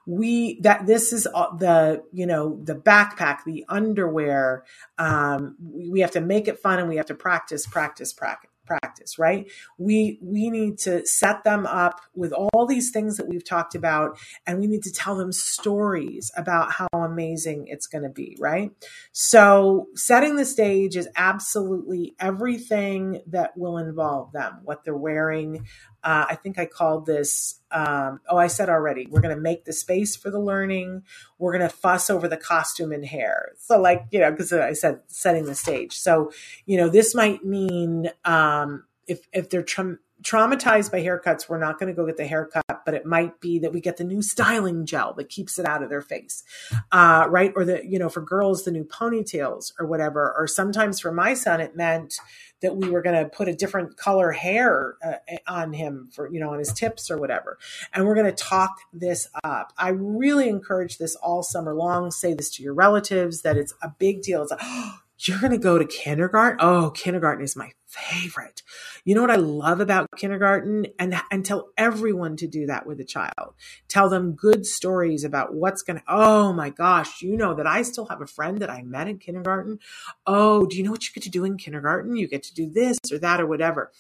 [0.05, 4.64] We that this is the you know the backpack, the underwear.
[4.99, 9.18] Um, we have to make it fun, and we have to practice, practice, practice practice
[9.18, 9.49] right?
[9.78, 14.20] We we need to set them up with all these things that we've talked about
[14.45, 18.72] and we need to tell them stories about how amazing it's going to be right?
[19.11, 25.65] So setting the stage is absolutely everything that will involve them what they're wearing
[26.08, 29.66] uh, I think I called this, um, oh, I said already, we're going to make
[29.66, 31.03] the space for the learning.
[31.38, 33.51] We're going to fuss over the costume and hair.
[33.58, 35.97] So, like, you know, because I said setting the stage.
[35.97, 36.32] So,
[36.66, 41.78] you know, this might mean um, if, if they're tra- traumatized by haircuts, we're not
[41.78, 44.22] going to go get the haircut, but it might be that we get the new
[44.22, 46.41] styling gel that keeps it out of their face,
[46.93, 47.51] uh, right?
[47.53, 50.34] Or the, you know, for girls, the new ponytails or whatever.
[50.38, 52.16] Or sometimes for my son, it meant,
[52.62, 55.14] that we were going to put a different color hair uh,
[55.47, 57.58] on him for, you know, on his tips or whatever.
[57.93, 59.74] And we're going to talk this up.
[59.78, 62.12] I really encourage this all summer long.
[62.12, 64.41] Say this to your relatives that it's a big deal.
[64.41, 66.60] It's like, oh, you're going to go to kindergarten?
[66.62, 68.61] Oh, kindergarten is my favorite.
[69.05, 70.87] You know what I love about kindergarten?
[70.99, 73.53] And, and tell everyone to do that with a child.
[73.87, 77.81] Tell them good stories about what's going to, oh my gosh, you know that I
[77.81, 79.79] still have a friend that I met in kindergarten.
[80.25, 82.15] Oh, do you know what you get to do in kindergarten?
[82.15, 83.91] You get to do this or that or whatever.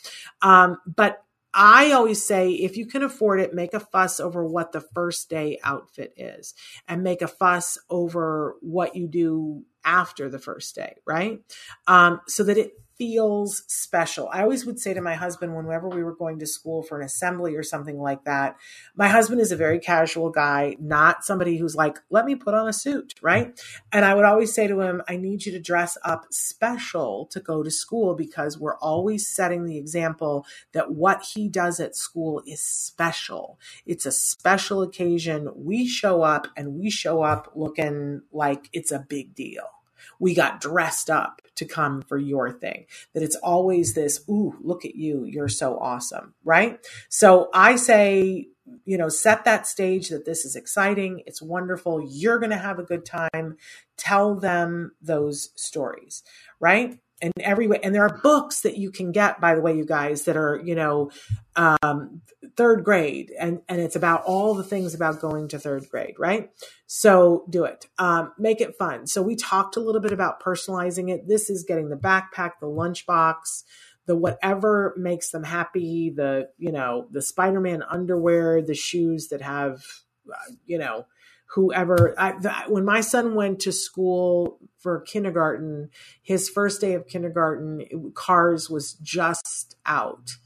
[0.41, 1.23] Um, but
[1.53, 5.29] I always say if you can afford it, make a fuss over what the first
[5.29, 6.53] day outfit is
[6.87, 11.39] and make a fuss over what you do after the first day, right?
[11.87, 14.29] Um, so that it feels special.
[14.31, 17.05] I always would say to my husband whenever we were going to school for an
[17.05, 18.57] assembly or something like that,
[18.95, 22.67] my husband is a very casual guy, not somebody who's like, let me put on
[22.67, 23.59] a suit, right?
[23.91, 27.39] And I would always say to him, I need you to dress up special to
[27.39, 32.41] go to school because we're always setting the example that what he does at school
[32.45, 33.59] is special.
[33.85, 35.49] It's a special occasion.
[35.55, 39.76] We show up and we show up looking like it's a big deal
[40.19, 42.85] we got dressed up to come for your thing.
[43.13, 46.79] That it's always this, ooh, look at you, you're so awesome, right?
[47.09, 48.47] So I say,
[48.85, 52.79] you know, set that stage that this is exciting, it's wonderful, you're going to have
[52.79, 53.57] a good time.
[53.97, 56.23] Tell them those stories,
[56.59, 56.99] right?
[57.21, 59.85] And every way and there are books that you can get by the way you
[59.85, 61.09] guys that are you know
[61.55, 62.21] um,
[62.57, 66.49] third grade and and it's about all the things about going to third grade right?
[66.87, 67.85] So do it.
[67.97, 69.07] Um, make it fun.
[69.07, 71.27] So we talked a little bit about personalizing it.
[71.27, 73.63] This is getting the backpack the lunchbox
[74.07, 79.83] the whatever makes them happy the you know the spider-man underwear the shoes that have
[80.29, 81.05] uh, you know
[81.51, 82.13] whoever.
[82.17, 85.89] I, the, when my son went to school for kindergarten
[86.21, 90.37] his first day of kindergarten it, cars was just out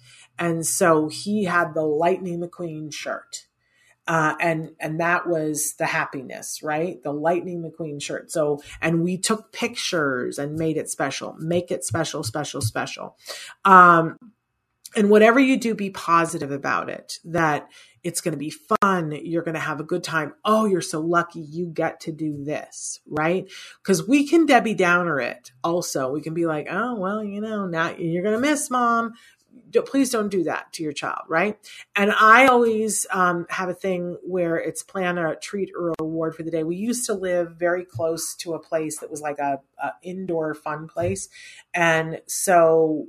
[0.42, 3.46] and so he had the lightning mcqueen shirt
[4.08, 9.18] uh, and and that was the happiness right the lightning mcqueen shirt so and we
[9.18, 13.16] took pictures and made it special make it special special special
[13.64, 14.18] um
[14.96, 17.70] and whatever you do be positive about it that
[18.04, 19.12] it's going to be fun.
[19.24, 20.34] You're going to have a good time.
[20.44, 23.48] Oh, you're so lucky you get to do this, right?
[23.82, 26.12] Because we can Debbie Downer it also.
[26.12, 29.14] We can be like, oh, well, you know, now you're going to miss mom.
[29.86, 31.58] Please don't do that to your child, right?
[31.96, 36.36] And I always um, have a thing where it's plan a treat or a reward
[36.36, 36.64] for the day.
[36.64, 40.54] We used to live very close to a place that was like a, a indoor
[40.54, 41.30] fun place,
[41.74, 43.06] and so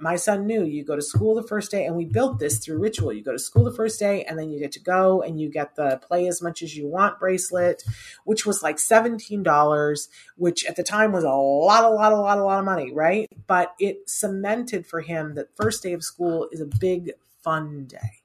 [0.00, 2.78] my son knew you go to school the first day and we built this through
[2.78, 3.12] ritual.
[3.12, 5.48] You go to school the first day and then you get to go and you
[5.48, 7.82] get the play as much as you want bracelet
[8.24, 12.38] which was like $17 which at the time was a lot a lot a lot
[12.38, 13.28] a lot of money right?
[13.46, 18.22] But it cemented for him that first day of school is a big fun day.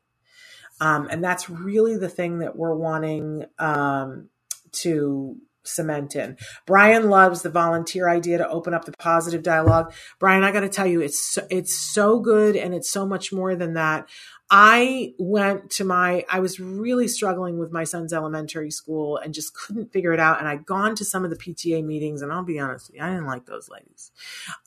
[0.80, 4.30] Um, and that's really the thing that we're wanting um,
[4.72, 6.38] to cement in.
[6.66, 9.94] Brian loves the volunteer idea to open up the positive dialogue.
[10.20, 13.32] Brian, I got to tell you, it's so, it's so good and it's so much
[13.32, 14.10] more than that.
[14.54, 19.54] I went to my, I was really struggling with my son's elementary school and just
[19.54, 20.40] couldn't figure it out.
[20.40, 23.28] And I'd gone to some of the PTA meetings, and I'll be honest, I didn't
[23.28, 24.12] like those ladies.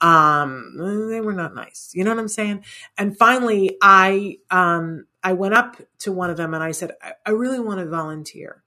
[0.00, 0.72] Um,
[1.10, 1.90] they were not nice.
[1.92, 2.64] You know what I'm saying?
[2.96, 7.12] And finally, I, um, I went up to one of them and I said, I,
[7.26, 8.63] I really want to volunteer.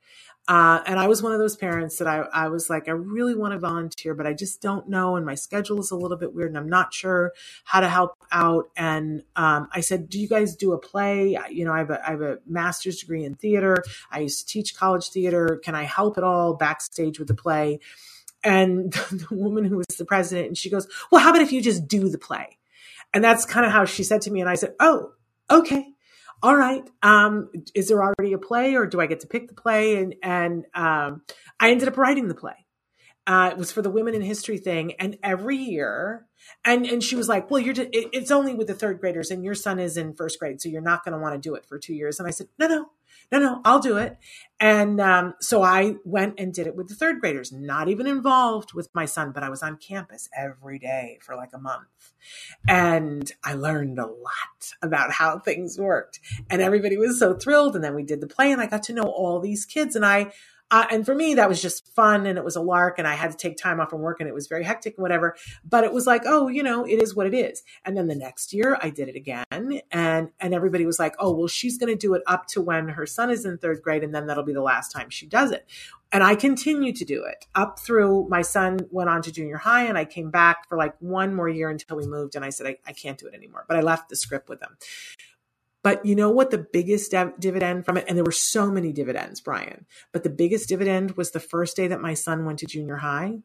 [0.48, 3.36] Uh, and I was one of those parents that I, I was like, I really
[3.36, 5.18] want to volunteer, but I just don't know.
[5.18, 7.34] And my schedule is a little bit weird and I'm not sure
[7.66, 8.70] how to help out.
[8.78, 11.38] And um, I said, Do you guys do a play?
[11.50, 13.84] You know, I have, a, I have a master's degree in theater.
[14.10, 15.60] I used to teach college theater.
[15.64, 17.80] Can I help at all backstage with the play?
[18.42, 21.62] And the woman who was the president, and she goes, Well, how about if you
[21.62, 22.58] just do the play?
[23.14, 24.40] And that's kind of how she said to me.
[24.40, 25.12] And I said, Oh,
[25.50, 25.94] okay
[26.44, 29.56] all right, um, is there already a play or do I get to pick the
[29.56, 29.98] play?
[29.98, 31.24] And, and um,
[31.60, 32.66] I ended up writing the play.
[33.26, 34.94] Uh, it was for the Women in History thing.
[35.00, 36.27] And every year,
[36.66, 39.44] and, and she was like, well, you're, it, it's only with the third graders and
[39.44, 40.62] your son is in first grade.
[40.62, 42.20] So you're not going to want to do it for two years.
[42.20, 42.90] And I said, no, no,
[43.32, 44.18] no, no, I'll do it.
[44.60, 48.74] And um, so I went and did it with the third graders, not even involved
[48.74, 52.14] with my son, but I was on campus every day for like a month.
[52.68, 56.20] And I learned a lot about how things worked.
[56.50, 57.76] And everybody was so thrilled.
[57.76, 59.96] And then we did the play and I got to know all these kids.
[59.96, 60.32] And I,
[60.70, 63.16] uh, and for me, that was just fun and it was a lark and I
[63.16, 65.36] had to take time off from work and it was very hectic and whatever.
[65.64, 67.64] But it was like, oh, you know, it is what it is.
[67.86, 69.46] And then the next year I did it again
[69.92, 72.90] and, and everybody was like, oh, well, she's going to do it up to when
[72.90, 75.52] her son is in third grade and then that'll be the last time she does
[75.52, 75.66] it.
[76.12, 79.84] And I continued to do it up through my son went on to junior high
[79.84, 82.68] and I came back for like one more year until we moved and I said,
[82.68, 83.66] I, I can't do it anymore.
[83.68, 84.78] But I left the script with them.
[85.84, 88.06] But you know what the biggest div- dividend from it?
[88.08, 89.86] And there were so many dividends, Brian.
[90.12, 93.40] But the biggest dividend was the first day that my son went to junior high.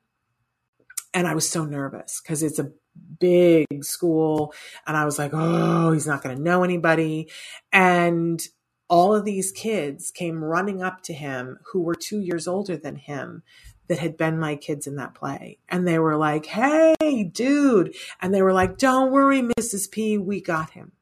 [1.15, 2.73] And I was so nervous because it's a
[3.21, 4.55] big school.
[4.87, 7.31] And I was like, oh, he's not going to know anybody.
[7.71, 8.43] And
[8.89, 12.97] all of these kids came running up to him who were two years older than
[12.97, 13.43] him
[13.89, 15.59] that had been my kids in that play.
[15.69, 17.95] And they were like, hey, dude.
[18.21, 19.91] And they were like, don't worry, Mrs.
[19.91, 20.93] P, we got him.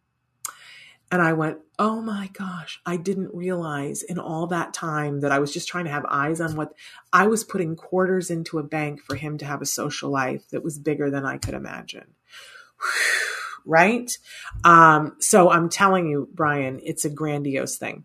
[1.10, 5.38] And I went, oh my gosh, I didn't realize in all that time that I
[5.40, 6.72] was just trying to have eyes on what
[7.12, 10.62] I was putting quarters into a bank for him to have a social life that
[10.62, 12.14] was bigger than I could imagine.
[13.66, 14.10] right?
[14.64, 18.04] Um, so I'm telling you, Brian, it's a grandiose thing.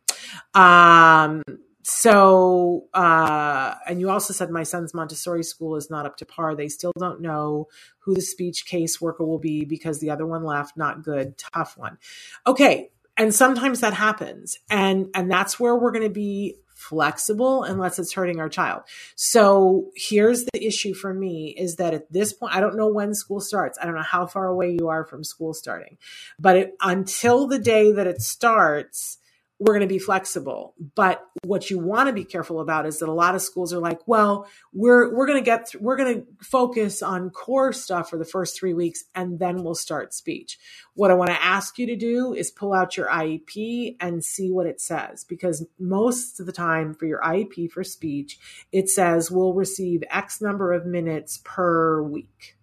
[0.53, 1.43] Um,
[1.87, 6.55] so uh, and you also said my son's montessori school is not up to par
[6.55, 7.67] they still don't know
[7.99, 11.99] who the speech caseworker will be because the other one left not good tough one
[12.47, 14.57] okay and sometimes that happens.
[14.69, 18.83] And and that's where we're going to be flexible unless it's hurting our child.
[19.15, 23.15] So here's the issue for me is that at this point i don't know when
[23.15, 23.79] school starts.
[23.81, 25.97] I don't know how far away you are from school starting.
[26.37, 29.17] But it, until the day that it starts
[29.59, 30.73] we're going to be flexible.
[30.95, 33.79] But what you want to be careful about is that a lot of schools are
[33.79, 38.09] like, well, we're we're going to get th- we're going to focus on core stuff
[38.09, 40.59] for the first 3 weeks and then we'll start speech.
[40.93, 44.51] What I want to ask you to do is pull out your IEP and see
[44.51, 48.37] what it says because most of the time for your IEP for speech,
[48.71, 52.54] it says we'll receive X number of minutes per week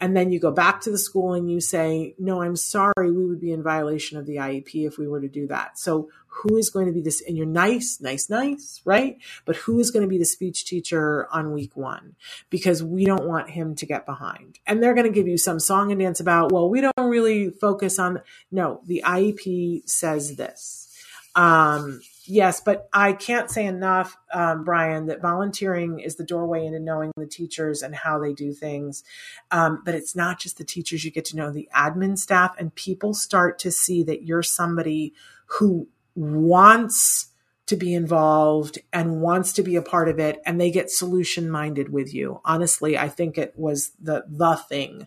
[0.00, 3.24] and then you go back to the school and you say, no, I'm sorry, we
[3.24, 5.78] would be in violation of the IEP if we were to do that.
[5.78, 7.22] So who is going to be this?
[7.26, 9.16] And you're nice, nice, nice, right?
[9.46, 12.16] But who is going to be the speech teacher on week one?
[12.50, 14.58] Because we don't want him to get behind.
[14.66, 17.50] And they're going to give you some song and dance about, well, we don't really
[17.50, 18.20] focus on,
[18.50, 20.94] no, the IEP says this.
[21.34, 26.80] Um, yes, but I can't say enough, um, Brian, that volunteering is the doorway into
[26.80, 29.04] knowing the teachers and how they do things.
[29.50, 32.74] Um, but it's not just the teachers, you get to know the admin staff, and
[32.74, 35.14] people start to see that you're somebody
[35.46, 37.28] who wants
[37.66, 41.50] to be involved and wants to be a part of it and they get solution
[41.50, 42.40] minded with you.
[42.44, 45.06] Honestly i think it was the the thing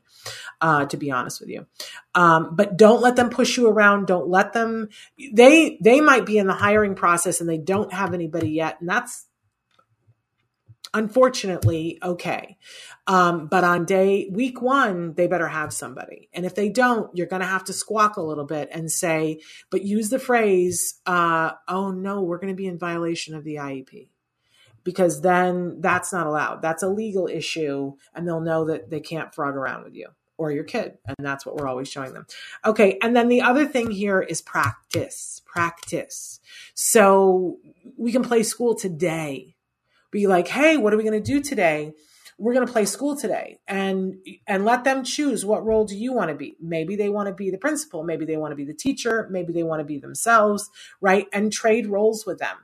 [0.62, 1.66] uh, to be honest with you.
[2.16, 4.08] Um, but don't let them push you around.
[4.08, 4.90] Don't let them
[5.34, 8.90] they they might be in the hiring process and they don't have anybody yet and
[8.90, 9.26] that's
[10.94, 12.58] unfortunately okay.
[13.08, 16.30] Um, but on day week one they better have somebody.
[16.34, 19.42] And if they don't you're going to have to squawk a little bit and say
[19.70, 23.56] but use the phrase uh, oh no we're going to be in violation of the
[23.56, 24.10] iep
[24.84, 26.62] because then that's not allowed.
[26.62, 30.52] That's a legal issue and they'll know that they can't frog around with you or
[30.52, 30.98] your kid.
[31.06, 32.26] And that's what we're always showing them.
[32.66, 36.40] Okay and then the other thing here is practice practice.
[36.74, 37.58] So
[37.98, 39.56] we can play school today
[40.12, 41.94] be like, hey, what are we going to do today?
[42.40, 43.60] we're going to play school today.
[43.68, 44.18] And
[44.48, 46.56] and let them choose what role do you want to be.
[46.60, 48.04] Maybe they want to be the principal.
[48.04, 49.28] Maybe they want to be the teacher.
[49.30, 50.70] Maybe they want to be themselves
[51.02, 51.28] right?
[51.34, 52.58] And trade roles with them.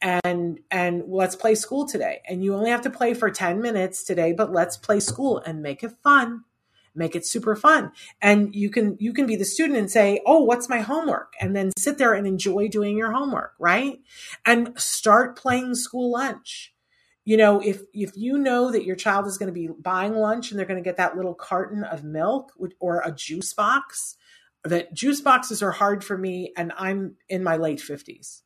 [0.00, 2.22] And and let's play school today.
[2.26, 5.62] And you only have to play for 10 minutes today but let's play school and
[5.62, 6.44] make it fun.
[6.92, 7.92] Make it super fun.
[8.20, 11.34] And you can you can be the student and say oh what's my homework?
[11.38, 14.00] And then sit there and enjoy doing your homework right?
[14.46, 16.72] And start playing school lunch
[17.24, 20.50] you know if if you know that your child is going to be buying lunch
[20.50, 24.16] and they're going to get that little carton of milk or a juice box
[24.64, 28.42] that juice boxes are hard for me and i'm in my late 50s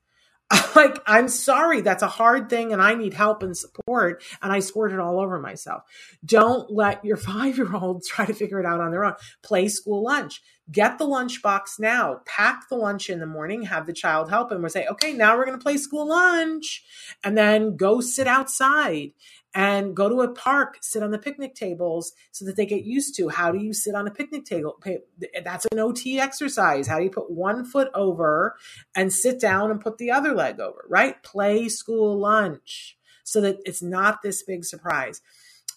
[0.76, 4.58] like i'm sorry that's a hard thing and i need help and support and i
[4.58, 5.82] squirted all over myself.
[6.24, 9.14] Don't let your five year old try to figure it out on their own.
[9.42, 10.42] Play school lunch.
[10.70, 12.20] Get the lunch box now.
[12.26, 15.36] Pack the lunch in the morning have the child help and we'll say okay now
[15.36, 16.84] we're going to play school lunch.
[17.22, 19.12] And then go sit outside
[19.54, 23.14] and go to a park, sit on the picnic tables so that they get used
[23.16, 24.80] to how do you sit on a picnic table?
[25.44, 26.88] That's an OT exercise.
[26.88, 28.56] How do you put one foot over
[28.96, 31.22] and sit down and put the other leg over, right?
[31.22, 35.20] Play school lunch so that it's not this big surprise.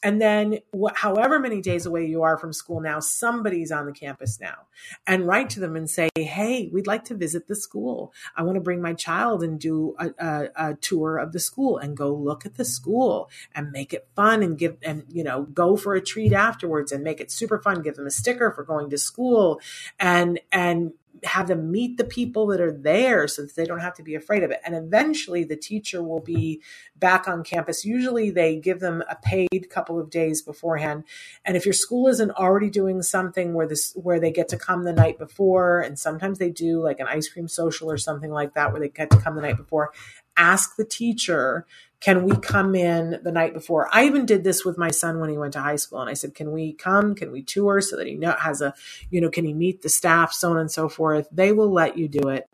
[0.04, 3.92] And then, wh- however many days away you are from school now, somebody's on the
[3.92, 4.68] campus now,
[5.06, 8.14] and write to them and say, "Hey, we'd like to visit the school.
[8.36, 11.78] I want to bring my child and do a, a, a tour of the school
[11.78, 15.44] and go look at the school and make it fun and give and you know
[15.44, 17.82] go for a treat afterwards and make it super fun.
[17.82, 19.60] Give them a sticker for going to school,
[20.00, 23.94] and and have them meet the people that are there so that they don't have
[23.96, 24.60] to be afraid of it.
[24.66, 26.62] And eventually the teacher will be
[26.96, 27.86] back on campus.
[27.86, 31.04] Usually they give them a paid couple of days beforehand.
[31.46, 34.84] And if your school isn't already doing something where this where they get to come
[34.84, 38.54] the night before, and sometimes they do like an ice cream social or something like
[38.54, 39.92] that where they get to come the night before,
[40.36, 41.66] ask the teacher
[42.02, 43.90] can we come in the night before?
[43.94, 46.14] I even did this with my son when he went to high school and i
[46.14, 47.16] said can we come?
[47.16, 48.74] Can we tour so that he know, has a
[49.12, 51.28] you know can he meet the staff so on and so forth?
[51.32, 52.50] They will let you do it.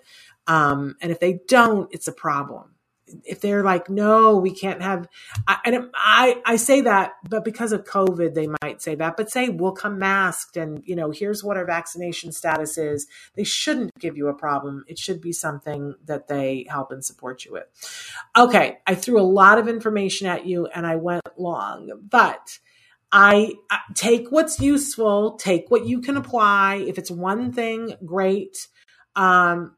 [0.48, 2.73] Um, and if they don't it's a problem
[3.24, 5.08] if they're like, no, we can't have,
[5.48, 9.30] I, and I, I say that, but because of COVID, they might say that, but
[9.30, 13.08] say we'll come masked and, you know, here's what our vaccination status is.
[13.36, 14.84] They shouldn't give you a problem.
[14.88, 17.66] It should be something that they help and support you with.
[18.38, 18.78] Okay.
[18.88, 22.60] I threw a lot of information at you and I went long, but
[23.12, 26.78] I, I take what's useful, take what you can apply.
[26.78, 28.68] If it's one thing, great.
[29.16, 29.76] Um,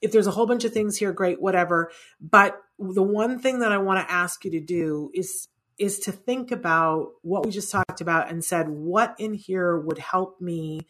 [0.00, 1.90] if there's a whole bunch of things here, great, whatever.
[2.20, 5.48] But the one thing that I want to ask you to do is
[5.78, 9.98] is to think about what we just talked about and said, what in here would
[9.98, 10.80] help me,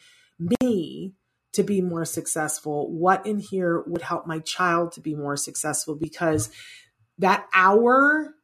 [0.62, 1.12] me
[1.52, 2.90] to be more successful?
[2.90, 5.94] What in here would help my child to be more successful?
[5.94, 6.50] Because
[7.18, 8.34] that hour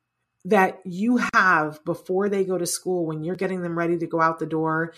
[0.45, 4.21] that you have before they go to school, when you're getting them ready to go
[4.21, 4.93] out the door,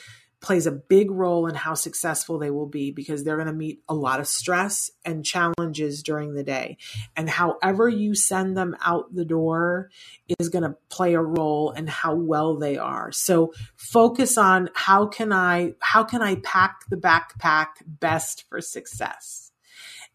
[0.46, 3.82] plays a big role in how successful they will be because they're going to meet
[3.88, 6.78] a lot of stress and challenges during the day.
[7.16, 9.90] And however you send them out the door
[10.38, 13.10] is going to play a role in how well they are.
[13.10, 19.50] So focus on how can I how can I pack the backpack best for success?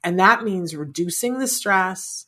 [0.01, 2.25] And that means reducing the stress,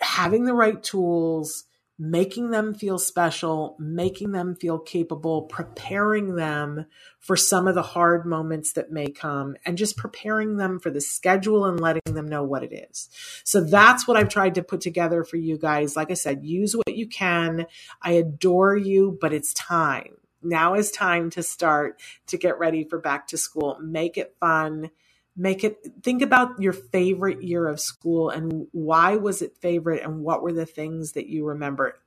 [0.00, 1.64] having the right tools,
[1.98, 6.86] making them feel special, making them feel capable, preparing them
[7.20, 11.00] for some of the hard moments that may come, and just preparing them for the
[11.00, 13.08] schedule and letting them know what it is.
[13.44, 15.96] So that's what I've tried to put together for you guys.
[15.96, 17.66] Like I said, use what you can.
[18.02, 20.16] I adore you, but it's time.
[20.42, 23.78] Now is time to start to get ready for back to school.
[23.80, 24.90] Make it fun
[25.36, 30.22] make it think about your favorite year of school and why was it favorite and
[30.22, 31.98] what were the things that you remember?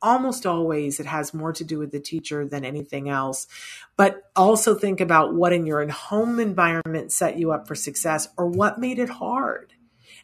[0.00, 3.48] Almost always it has more to do with the teacher than anything else.
[3.96, 8.46] But also think about what in your home environment set you up for success or
[8.46, 9.72] what made it hard.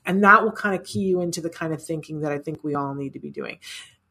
[0.05, 2.63] And that will kind of key you into the kind of thinking that i think
[2.63, 3.59] we all need to be doing.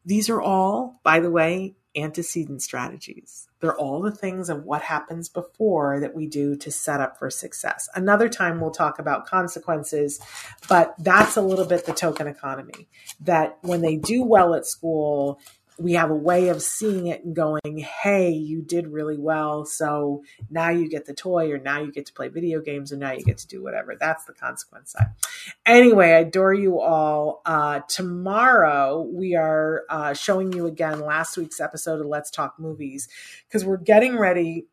[0.04, 3.48] These are all by the way antecedent strategies.
[3.60, 7.30] They're all the things of what happens before that we do to set up for
[7.30, 7.88] success.
[7.94, 10.20] Another time we'll talk about consequences,
[10.68, 12.88] but that's a little bit the token economy
[13.20, 15.38] that when they do well at school,
[15.78, 19.64] we have a way of seeing it and going, hey, you did really well.
[19.64, 22.96] So now you get the toy, or now you get to play video games, or
[22.96, 23.96] now you get to do whatever.
[23.98, 25.08] That's the consequence side.
[25.66, 27.42] Anyway, I adore you all.
[27.44, 33.08] Uh, tomorrow, we are uh, showing you again last week's episode of Let's Talk Movies
[33.48, 34.66] because we're getting ready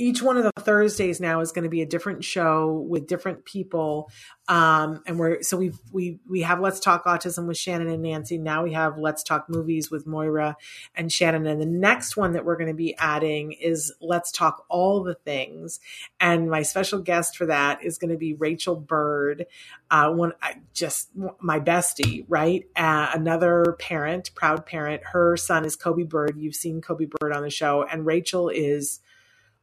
[0.00, 3.44] each one of the Thursdays now is going to be a different show with different
[3.44, 4.10] people.
[4.48, 8.38] Um, and we're so we we we have Let's Talk Autism with Shannon and Nancy.
[8.38, 10.56] Now we have Let's Talk Movies with Moira
[10.94, 11.46] and Shannon.
[11.46, 15.14] And the next one that we're going to be adding is Let's Talk All the
[15.14, 15.80] Things.
[16.18, 19.46] And my special guest for that is going to be Rachel Bird,
[19.90, 20.32] uh, one
[20.72, 21.10] just
[21.40, 22.64] my bestie, right?
[22.74, 25.02] Uh, another parent, proud parent.
[25.04, 26.38] Her son is Kobe Bird.
[26.38, 29.00] You've seen Kobe Bird on the show, and Rachel is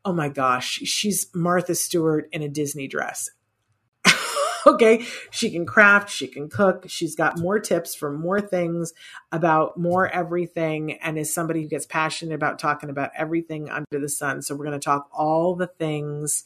[0.07, 3.29] oh my gosh, she's Martha Stewart in a Disney dress.
[4.65, 8.93] okay, she can craft, she can cook, she's got more tips for more things
[9.33, 14.07] about more everything, and is somebody who gets passionate about talking about everything under the
[14.07, 14.41] sun.
[14.41, 16.45] So, we're going to talk all the things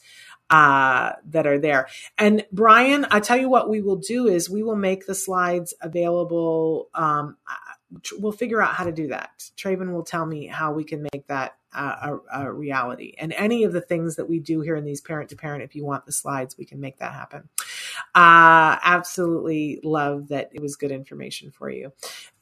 [0.50, 1.86] uh, that are there.
[2.18, 5.72] And Brian, I tell you what, we will do is we will make the slides
[5.80, 6.88] available.
[6.94, 7.36] Um,
[8.18, 9.30] we'll figure out how to do that.
[9.56, 13.14] Traven will tell me how we can make that a, a, reality.
[13.18, 15.74] And any of the things that we do here in these parent to parent, if
[15.74, 17.48] you want the slides, we can make that happen.
[18.14, 21.92] Uh, absolutely love that it was good information for you.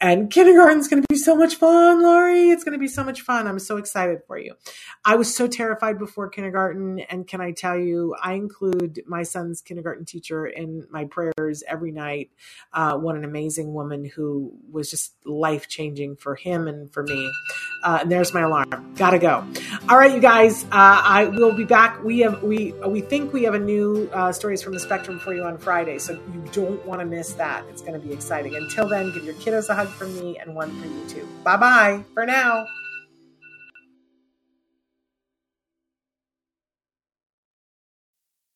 [0.01, 2.51] And kindergarten's going to be so much fun, Laurie.
[2.51, 3.47] It's going to be so much fun.
[3.47, 4.55] I'm so excited for you.
[5.05, 7.01] I was so terrified before kindergarten.
[7.01, 11.93] And can I tell you, I include my son's kindergarten teacher in my prayers every
[11.93, 12.31] night.
[12.73, 17.31] Uh, what an amazing woman who was just life changing for him and for me.
[17.83, 18.95] Uh, and there's my alarm.
[18.97, 19.45] Gotta go.
[19.89, 20.65] All right, you guys.
[20.65, 22.03] Uh, I will be back.
[22.03, 25.35] We have we we think we have a new uh, stories from the spectrum for
[25.41, 27.65] you on Friday, so you don't want to miss that.
[27.69, 28.55] It's going to be exciting.
[28.55, 31.29] Until then, give your kiddos a hug from me and one for you too.
[31.43, 32.67] Bye bye for now.